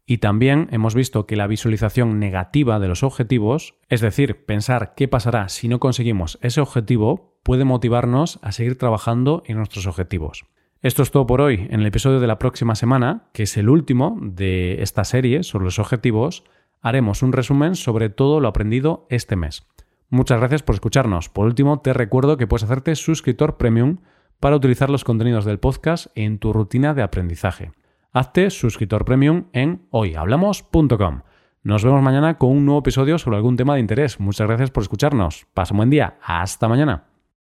Y 0.06 0.20
también 0.20 0.70
hemos 0.72 0.96
visto 0.96 1.26
que 1.26 1.36
la 1.36 1.46
visualización 1.46 2.18
negativa 2.18 2.80
de 2.80 2.88
los 2.88 3.04
objetivos, 3.04 3.76
es 3.90 4.00
decir, 4.00 4.46
pensar 4.46 4.94
qué 4.96 5.10
pasará 5.10 5.50
si 5.50 5.68
no 5.68 5.82
conseguimos 5.82 6.40
ese 6.42 6.62
objetivo, 6.62 7.38
puede 7.44 7.66
motivarnos 7.66 8.40
a 8.42 8.54
seguir 8.54 8.78
trabajando 8.78 9.44
en 9.48 9.58
nuestros 9.58 9.86
objetivos. 9.86 10.46
Esto 10.82 11.04
es 11.04 11.12
todo 11.12 11.28
por 11.28 11.42
hoy. 11.42 11.68
En 11.70 11.82
el 11.82 11.88
episodio 11.88 12.22
de 12.22 12.28
la 12.28 12.40
próxima 12.40 12.76
semana, 12.76 13.28
que 13.34 13.44
es 13.44 13.58
el 13.58 13.68
último 13.68 14.18
de 14.22 14.82
esta 14.82 15.04
serie 15.04 15.44
sobre 15.44 15.66
los 15.66 15.78
objetivos, 15.78 16.46
haremos 16.82 17.24
un 17.24 17.34
resumen 17.34 17.76
sobre 17.76 18.10
todo 18.10 18.40
lo 18.40 18.48
aprendido 18.48 19.08
este 19.10 19.36
mes. 19.36 19.68
Muchas 20.10 20.40
gracias 20.40 20.64
por 20.64 20.76
escucharnos. 20.76 21.30
Por 21.30 21.48
último, 21.48 21.80
te 21.80 21.94
recuerdo 21.94 22.38
que 22.38 22.48
puedes 22.48 22.64
hacerte 22.64 22.96
suscriptor 22.96 23.58
premium 23.58 23.98
para 24.40 24.56
utilizar 24.56 24.90
los 24.90 25.04
contenidos 25.04 25.46
del 25.46 25.60
podcast 25.60 26.08
en 26.16 26.40
tu 26.40 26.54
rutina 26.54 26.94
de 26.94 27.02
aprendizaje. 27.02 27.72
Hazte 28.14 28.50
suscriptor 28.50 29.04
premium 29.04 29.46
en 29.52 29.88
hoyhablamos.com. 29.90 31.22
Nos 31.64 31.84
vemos 31.84 32.02
mañana 32.04 32.38
con 32.38 32.52
un 32.52 32.66
nuevo 32.66 32.80
episodio 32.80 33.18
sobre 33.18 33.38
algún 33.38 33.58
tema 33.58 33.74
de 33.74 33.80
interés. 33.80 34.20
Muchas 34.20 34.48
gracias 34.48 34.70
por 34.70 34.84
escucharnos. 34.84 35.48
Pasa 35.54 35.74
un 35.74 35.78
buen 35.78 35.90
día. 35.90 36.18
Hasta 36.22 36.68
mañana. 36.68 37.15